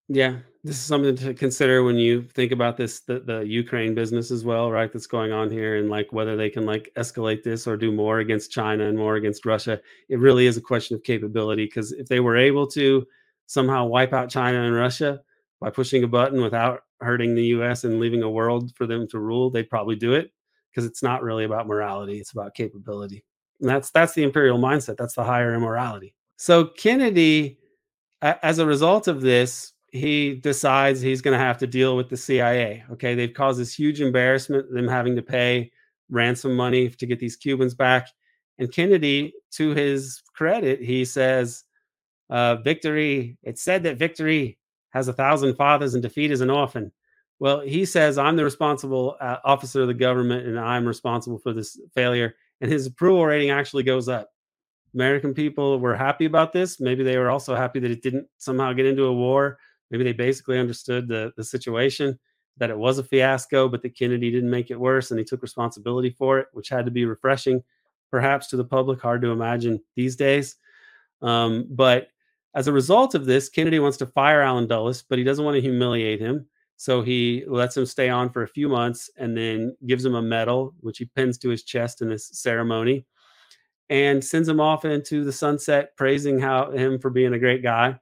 [0.08, 4.30] Yeah, this is something to consider when you think about this the, the Ukraine business
[4.30, 4.92] as well, right?
[4.92, 8.18] That's going on here and like whether they can like escalate this or do more
[8.18, 9.80] against China and more against Russia.
[10.08, 13.06] It really is a question of capability because if they were able to
[13.46, 15.22] somehow wipe out China and Russia
[15.60, 19.18] by pushing a button without hurting the US and leaving a world for them to
[19.18, 20.30] rule, they'd probably do it
[20.70, 23.24] because it's not really about morality, it's about capability.
[23.60, 24.96] And that's that's the imperial mindset.
[24.96, 26.14] That's the higher immorality.
[26.42, 27.60] So Kennedy
[28.20, 32.16] as a result of this he decides he's going to have to deal with the
[32.16, 32.82] CIA.
[32.90, 35.70] Okay, they've caused this huge embarrassment, them having to pay
[36.10, 38.08] ransom money to get these Cubans back.
[38.58, 41.62] And Kennedy, to his credit, he says,
[42.28, 44.58] uh, "Victory." It's said that victory
[44.90, 46.90] has a thousand fathers and defeat is an orphan.
[47.38, 51.52] Well, he says, "I'm the responsible uh, officer of the government, and I'm responsible for
[51.52, 54.31] this failure." And his approval rating actually goes up.
[54.94, 56.80] American people were happy about this.
[56.80, 59.58] Maybe they were also happy that it didn't somehow get into a war
[59.92, 62.18] Maybe they basically understood the, the situation,
[62.56, 65.42] that it was a fiasco, but that Kennedy didn't make it worse and he took
[65.42, 67.62] responsibility for it, which had to be refreshing,
[68.10, 69.00] perhaps to the public.
[69.00, 70.56] Hard to imagine these days.
[71.20, 72.08] Um, but
[72.54, 75.54] as a result of this, Kennedy wants to fire Allen Dulles, but he doesn't want
[75.56, 76.46] to humiliate him.
[76.76, 80.22] So he lets him stay on for a few months and then gives him a
[80.22, 83.04] medal, which he pins to his chest in this ceremony,
[83.92, 87.94] and sends him off into the sunset, praising how him for being a great guy.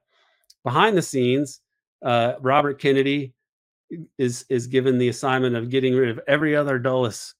[0.63, 1.59] Behind the scenes,
[2.01, 3.33] uh, Robert Kennedy
[4.17, 7.35] is is given the assignment of getting rid of every other Dulles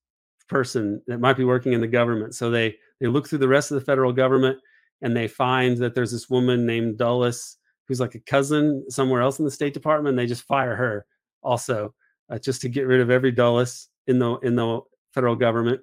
[0.50, 2.36] person that might be working in the government.
[2.36, 4.60] So they they look through the rest of the federal government
[5.02, 9.40] and they find that there's this woman named Dulles who's like a cousin somewhere else
[9.40, 10.18] in the State Department.
[10.18, 11.06] they just fire her
[11.42, 11.94] also
[12.30, 14.82] uh, just to get rid of every Dulles in the in the
[15.14, 15.80] federal government.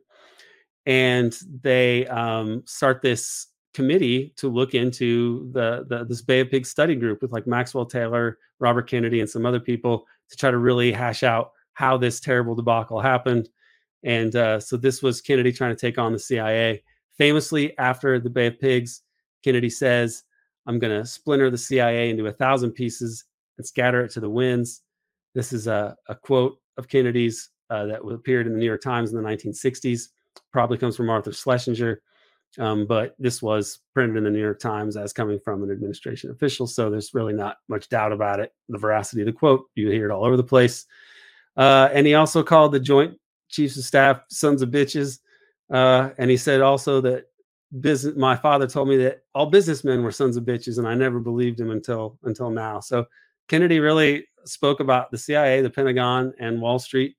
[0.88, 6.70] And they um, start this committee to look into the, the this Bay of Pigs
[6.70, 10.56] study group with like Maxwell Taylor, Robert Kennedy, and some other people to try to
[10.56, 13.50] really hash out how this terrible debacle happened.
[14.02, 16.82] And uh, so this was Kennedy trying to take on the CIA.
[17.18, 19.02] Famously, after the Bay of Pigs,
[19.44, 20.24] Kennedy says,
[20.66, 23.26] "I'm going to splinter the CIA into a thousand pieces
[23.58, 24.80] and scatter it to the winds."
[25.34, 29.12] This is a, a quote of Kennedy's uh, that appeared in the New York Times
[29.12, 30.08] in the 1960s.
[30.52, 32.00] Probably comes from Arthur Schlesinger.
[32.58, 36.30] Um, but this was printed in the New York Times as coming from an administration
[36.30, 36.66] official.
[36.66, 38.54] So there's really not much doubt about it.
[38.68, 40.86] The veracity of the quote, you hear it all over the place.
[41.56, 43.18] Uh, and he also called the Joint
[43.48, 45.18] Chiefs of Staff sons of bitches.
[45.70, 47.24] Uh, and he said also that
[47.80, 48.16] business.
[48.16, 51.60] My father told me that all businessmen were sons of bitches, and I never believed
[51.60, 52.80] him until until now.
[52.80, 53.04] So
[53.48, 57.16] Kennedy really spoke about the CIA, the Pentagon, and Wall Street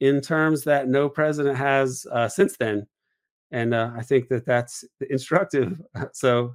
[0.00, 2.86] in terms that no president has uh, since then
[3.50, 5.80] and uh, I think that that's instructive.
[6.12, 6.54] So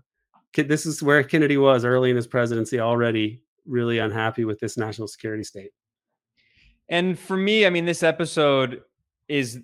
[0.56, 5.08] this is where Kennedy was early in his presidency, already really unhappy with this national
[5.08, 5.72] security state.
[6.90, 8.82] And for me, I mean, this episode
[9.28, 9.62] is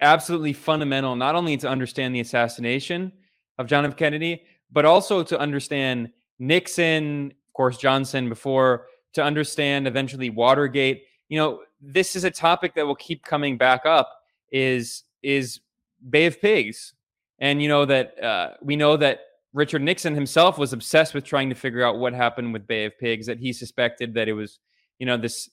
[0.00, 3.12] absolutely fundamental, not only to understand the assassination
[3.58, 3.96] of John F.
[3.96, 4.42] Kennedy,
[4.72, 11.02] but also to understand Nixon, of course, Johnson before, to understand eventually Watergate.
[11.28, 14.10] You know, this is a topic that will keep coming back up.
[14.52, 15.60] Is is
[16.08, 16.94] Bay of Pigs,
[17.38, 19.20] and you know that uh, we know that
[19.52, 22.98] Richard Nixon himself was obsessed with trying to figure out what happened with Bay of
[22.98, 23.26] Pigs.
[23.26, 24.58] That he suspected that it was,
[24.98, 25.50] you know, this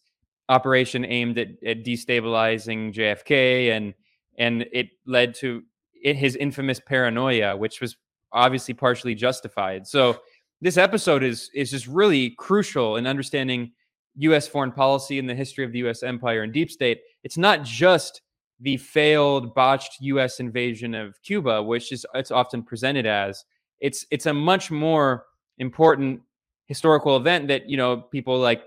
[0.49, 3.93] operation aimed at, at destabilizing JFK, and
[4.37, 5.63] and it led to
[6.03, 7.95] it, his infamous paranoia, which was
[8.33, 9.87] obviously partially justified.
[9.87, 10.19] So
[10.61, 13.71] this episode is is just really crucial in understanding
[14.15, 14.47] U.S.
[14.47, 16.03] foreign policy and the history of the U.S.
[16.03, 17.01] empire and deep state.
[17.23, 18.21] It's not just
[18.59, 20.39] the failed, botched U.S.
[20.39, 23.43] invasion of Cuba, which is it's often presented as.
[23.79, 25.25] It's it's a much more
[25.57, 26.21] important
[26.67, 28.63] historical event that you know people like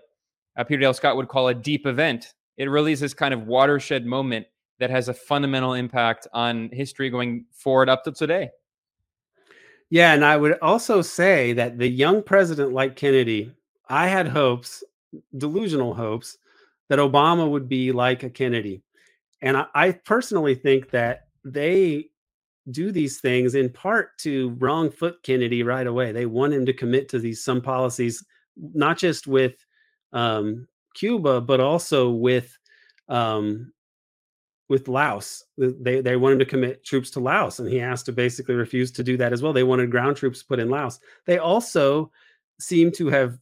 [0.56, 2.34] uh, Peter Dale Scott would call a deep event.
[2.56, 4.46] It really is this kind of watershed moment
[4.78, 8.50] that has a fundamental impact on history going forward up to today.
[9.90, 13.52] Yeah, and I would also say that the young president like Kennedy,
[13.88, 14.82] I had hopes,
[15.36, 16.38] delusional hopes,
[16.88, 18.82] that Obama would be like a Kennedy.
[19.42, 22.10] And I, I personally think that they
[22.70, 26.12] do these things in part to wrong foot Kennedy right away.
[26.12, 28.24] They want him to commit to these some policies,
[28.56, 29.54] not just with
[30.12, 32.56] um, Cuba, but also with
[33.08, 33.72] um,
[34.68, 35.44] with Laos.
[35.58, 39.04] They they wanted to commit troops to Laos, and he has to basically refuse to
[39.04, 39.52] do that as well.
[39.52, 41.00] They wanted ground troops put in Laos.
[41.26, 42.10] They also
[42.58, 43.38] seem to have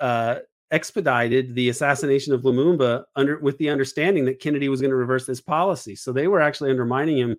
[0.00, 0.36] uh,
[0.72, 5.26] expedited the assassination of Lumumba under with the understanding that Kennedy was going to reverse
[5.26, 5.94] this policy.
[5.94, 7.36] So they were actually undermining him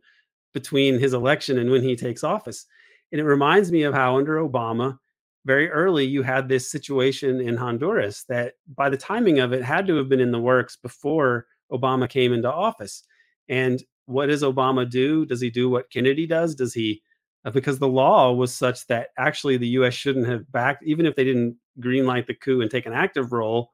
[0.53, 2.65] between his election and when he takes office.
[3.11, 4.97] And it reminds me of how under Obama,
[5.45, 9.87] very early, you had this situation in Honduras that by the timing of it had
[9.87, 13.03] to have been in the works before Obama came into office.
[13.49, 15.25] And what does Obama do?
[15.25, 16.55] Does he do what Kennedy does?
[16.55, 17.01] Does he,
[17.45, 19.93] Uh, because the law was such that actually the U.S.
[19.93, 23.71] shouldn't have backed, even if they didn't greenlight the coup and take an active role,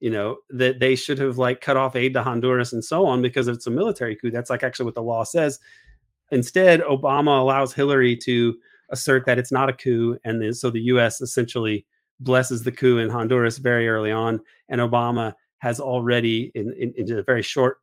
[0.00, 3.20] you know, that they should have like cut off aid to Honduras and so on
[3.20, 4.30] because it's a military coup.
[4.30, 5.58] That's like actually what the law says.
[6.30, 8.56] Instead, Obama allows Hillary to
[8.90, 10.18] assert that it's not a coup.
[10.24, 11.20] And then, so the U.S.
[11.20, 11.84] essentially
[12.20, 14.40] blesses the coup in Honduras very early on.
[14.68, 17.78] And Obama has already, in, in, in a very short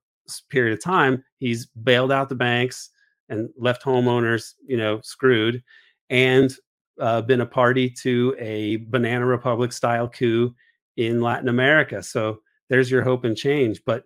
[0.49, 2.89] period of time, he's bailed out the banks
[3.29, 5.63] and left homeowners, you know, screwed,
[6.09, 6.53] and
[6.99, 10.53] uh, been a party to a banana republic style coup
[10.95, 12.01] in Latin America.
[12.01, 13.81] So there's your hope and change.
[13.85, 14.03] But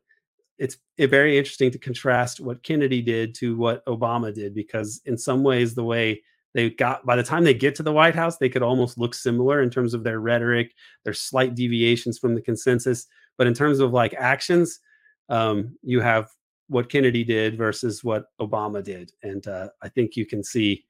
[0.57, 5.43] it's very interesting to contrast what Kennedy did to what Obama did, because in some
[5.43, 6.22] ways, the way
[6.53, 9.15] they got by the time they get to the White House, they could almost look
[9.15, 13.07] similar in terms of their rhetoric, their slight deviations from the consensus.
[13.38, 14.80] But in terms of like actions,
[15.30, 16.28] um, you have
[16.72, 20.86] what Kennedy did versus what Obama did, and uh, I think you can see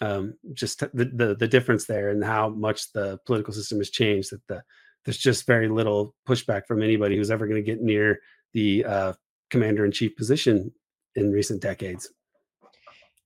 [0.00, 4.32] um, just the, the, the difference there and how much the political system has changed.
[4.32, 4.62] That the
[5.04, 8.18] there's just very little pushback from anybody who's ever going to get near
[8.52, 9.12] the uh,
[9.50, 10.72] commander in chief position
[11.14, 12.10] in recent decades.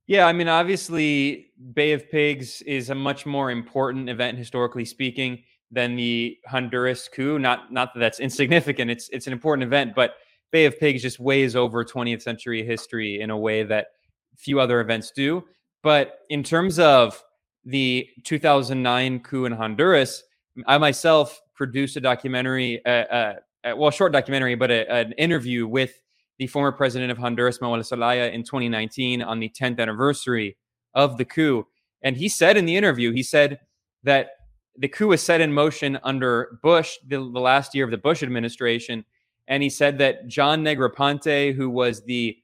[0.07, 5.45] Yeah, I mean, obviously, Bay of Pigs is a much more important event historically speaking
[5.71, 7.39] than the Honduras coup.
[7.39, 8.91] Not not that that's insignificant.
[8.91, 10.17] It's it's an important event, but
[10.51, 13.89] Bay of Pigs just weighs over 20th century history in a way that
[14.37, 15.45] few other events do.
[15.83, 17.23] But in terms of
[17.65, 20.23] the 2009 coup in Honduras,
[20.67, 23.35] I myself produced a documentary, uh, uh,
[23.65, 26.01] uh, well, short documentary, but a, an interview with
[26.39, 30.57] the former president of Honduras, Manuel Zelaya, in 2019 on the 10th anniversary
[30.95, 31.67] of the coup.
[32.03, 33.61] And he said in the interview, he said
[34.05, 34.31] that
[34.77, 38.23] the coup was set in motion under Bush, the, the last year of the Bush
[38.23, 39.05] administration.
[39.51, 42.39] And he said that John Negroponte, who was the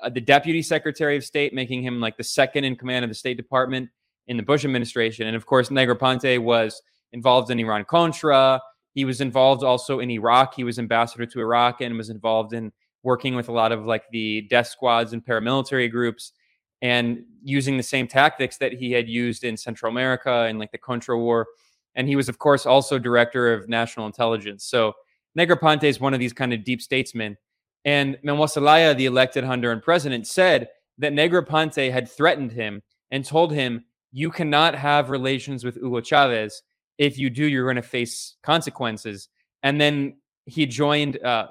[0.00, 3.16] uh, the deputy secretary of state, making him like the second in command of the
[3.16, 3.90] State Department
[4.28, 6.80] in the Bush administration, and of course Negroponte was
[7.12, 8.60] involved in Iran Contra.
[8.94, 10.54] He was involved also in Iraq.
[10.54, 12.72] He was ambassador to Iraq and was involved in
[13.02, 16.32] working with a lot of like the death squads and paramilitary groups
[16.80, 20.78] and using the same tactics that he had used in Central America and like the
[20.78, 21.46] Contra War.
[21.94, 24.64] And he was, of course, also director of national intelligence.
[24.64, 24.92] So
[25.38, 27.36] Negroponte is one of these kind of deep statesmen.
[27.84, 30.68] And Manuel Zelaya, the elected Honduran president, said
[30.98, 36.62] that Negroponte had threatened him and told him, You cannot have relations with Hugo Chavez.
[36.98, 39.28] If you do, you're going to face consequences.
[39.62, 41.48] And then he joined, uh,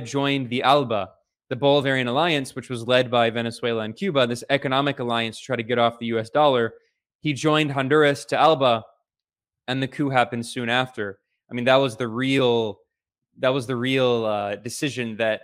[0.00, 1.08] joined the ALBA,
[1.48, 5.56] the Bolivarian Alliance, which was led by Venezuela and Cuba, this economic alliance to try
[5.56, 6.74] to get off the US dollar.
[7.20, 8.82] He joined Honduras to ALBA,
[9.68, 11.18] and the coup happened soon after.
[11.50, 12.78] I mean, that was the real
[13.38, 15.42] that was the real uh, decision that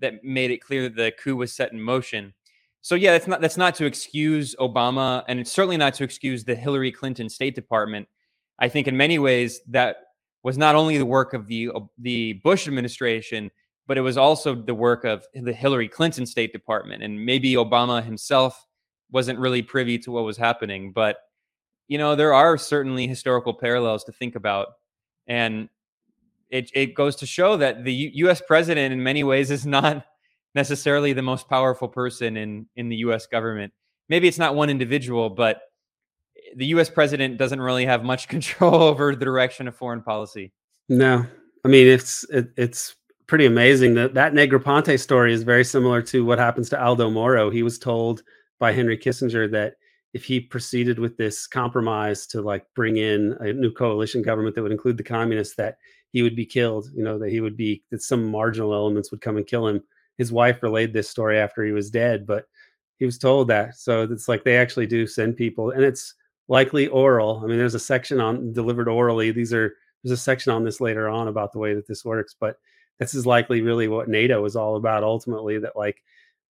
[0.00, 2.34] that made it clear that the coup was set in motion.
[2.82, 6.44] so yeah, that's not that's not to excuse Obama, and it's certainly not to excuse
[6.44, 8.08] the Hillary Clinton State Department.
[8.58, 9.96] I think in many ways that
[10.42, 13.50] was not only the work of the the Bush administration,
[13.86, 18.02] but it was also the work of the Hillary Clinton State Department, and maybe Obama
[18.04, 18.66] himself
[19.10, 20.92] wasn't really privy to what was happening.
[20.92, 21.18] But
[21.88, 24.68] you know, there are certainly historical parallels to think about,
[25.26, 25.68] and
[26.50, 28.42] it it goes to show that the U- U.S.
[28.46, 30.04] president, in many ways, is not
[30.54, 33.26] necessarily the most powerful person in in the U.S.
[33.26, 33.72] government.
[34.08, 35.60] Maybe it's not one individual, but
[36.54, 36.88] the U.S.
[36.88, 40.52] president doesn't really have much control over the direction of foreign policy.
[40.88, 41.26] No,
[41.64, 42.96] I mean it's it, it's
[43.26, 47.50] pretty amazing that that Negroponte story is very similar to what happens to Aldo Moro.
[47.50, 48.22] He was told
[48.58, 49.74] by Henry Kissinger that
[50.14, 54.62] if he proceeded with this compromise to like bring in a new coalition government that
[54.62, 55.76] would include the communists, that
[56.16, 56.88] he would be killed.
[56.94, 59.82] You know that he would be that some marginal elements would come and kill him.
[60.16, 62.46] His wife relayed this story after he was dead, but
[62.96, 63.76] he was told that.
[63.76, 66.14] So it's like they actually do send people, and it's
[66.48, 67.42] likely oral.
[67.44, 69.30] I mean, there's a section on delivered orally.
[69.30, 72.34] These are there's a section on this later on about the way that this works,
[72.40, 72.56] but
[72.98, 75.58] this is likely really what NATO is all about ultimately.
[75.58, 76.02] That like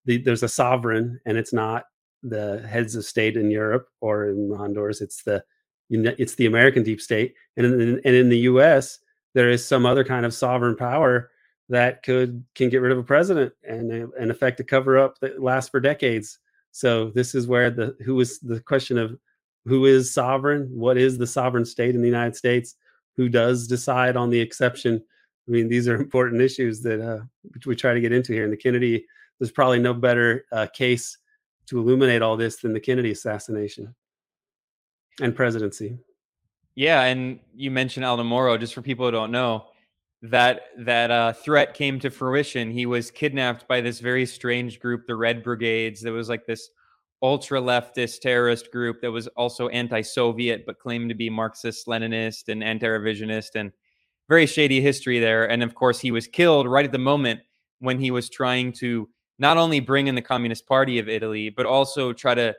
[0.06, 1.86] the, there's a sovereign, and it's not
[2.22, 5.02] the heads of state in Europe or in Honduras.
[5.02, 5.44] It's the
[5.90, 9.00] it's the American deep state, and in, and in the U.S.
[9.36, 11.30] there is some other kind of sovereign power
[11.70, 15.44] that could can get rid of a president and and affect a cover up that
[15.44, 16.40] lasts for decades.
[16.72, 19.16] So this is where the who is the question of
[19.66, 22.76] who is sovereign, what is the sovereign state in the United States,
[23.18, 25.04] who does decide on the exception.
[25.48, 27.24] I mean, these are important issues that uh,
[27.66, 28.44] we try to get into here.
[28.44, 29.06] And the Kennedy,
[29.40, 31.18] there's probably no better uh, case
[31.68, 33.96] to illuminate all this than the Kennedy assassination
[35.20, 35.98] and presidency.
[36.76, 38.58] Yeah, and you mentioned Aldo Moro.
[38.58, 39.68] Just for people who don't know,
[40.22, 42.70] that that uh, threat came to fruition.
[42.70, 46.02] He was kidnapped by this very strange group, the Red Brigades.
[46.02, 46.70] There was like this
[47.22, 52.64] ultra leftist terrorist group that was also anti-Soviet but claimed to be Marxist, Leninist, and
[52.64, 53.72] anti-revisionist, and
[54.28, 55.50] very shady history there.
[55.50, 57.40] And of course, he was killed right at the moment
[57.80, 59.08] when he was trying to
[59.40, 62.56] not only bring in the Communist Party of Italy, but also try to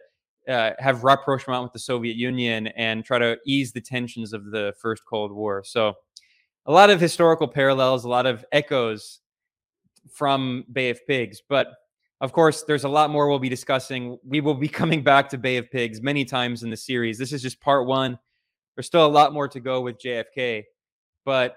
[0.49, 4.75] uh, have rapprochement with the Soviet Union and try to ease the tensions of the
[4.81, 5.63] First Cold War.
[5.65, 5.95] So,
[6.67, 9.21] a lot of historical parallels, a lot of echoes
[10.11, 11.43] from Bay of Pigs.
[11.49, 11.69] But
[12.21, 14.19] of course, there's a lot more we'll be discussing.
[14.25, 17.19] We will be coming back to Bay of Pigs many times in the series.
[17.19, 18.19] This is just part one.
[18.75, 20.65] There's still a lot more to go with JFK,
[21.25, 21.57] but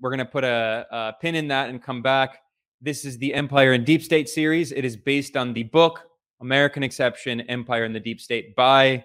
[0.00, 2.40] we're going to put a, a pin in that and come back.
[2.80, 4.72] This is the Empire and Deep State series.
[4.72, 6.09] It is based on the book
[6.40, 9.04] American Exception Empire in the Deep State by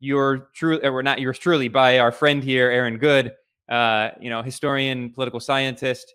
[0.00, 3.32] your true or not yours truly by our friend here Aaron Good,
[3.68, 6.14] uh, you know, historian, political scientist.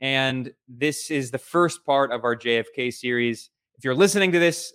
[0.00, 3.50] And this is the first part of our JFK series.
[3.76, 4.72] If you're listening to this,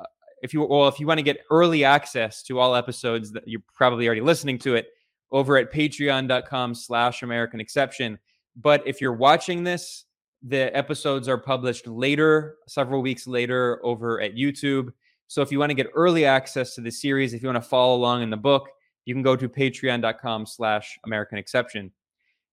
[0.00, 0.04] uh,
[0.42, 3.62] if you well, if you want to get early access to all episodes that you're
[3.74, 4.88] probably already listening to it
[5.32, 8.18] over at patreon.com slash American Exception.
[8.56, 10.04] But if you're watching this
[10.42, 14.92] the episodes are published later, several weeks later, over at YouTube.
[15.26, 17.68] So if you want to get early access to the series, if you want to
[17.68, 18.68] follow along in the book,
[19.04, 21.92] you can go to patreon.com slash American Exception.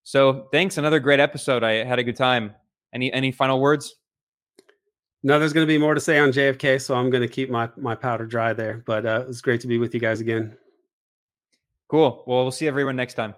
[0.04, 0.78] So thanks.
[0.78, 1.62] Another great episode.
[1.64, 2.54] I had a good time.
[2.94, 3.96] Any any final words?
[5.22, 7.50] No, there's going to be more to say on JFK, so I'm going to keep
[7.50, 8.82] my my powder dry there.
[8.86, 10.56] But uh, it's great to be with you guys again.
[11.88, 12.22] Cool.
[12.26, 13.34] Well, we'll see everyone next time.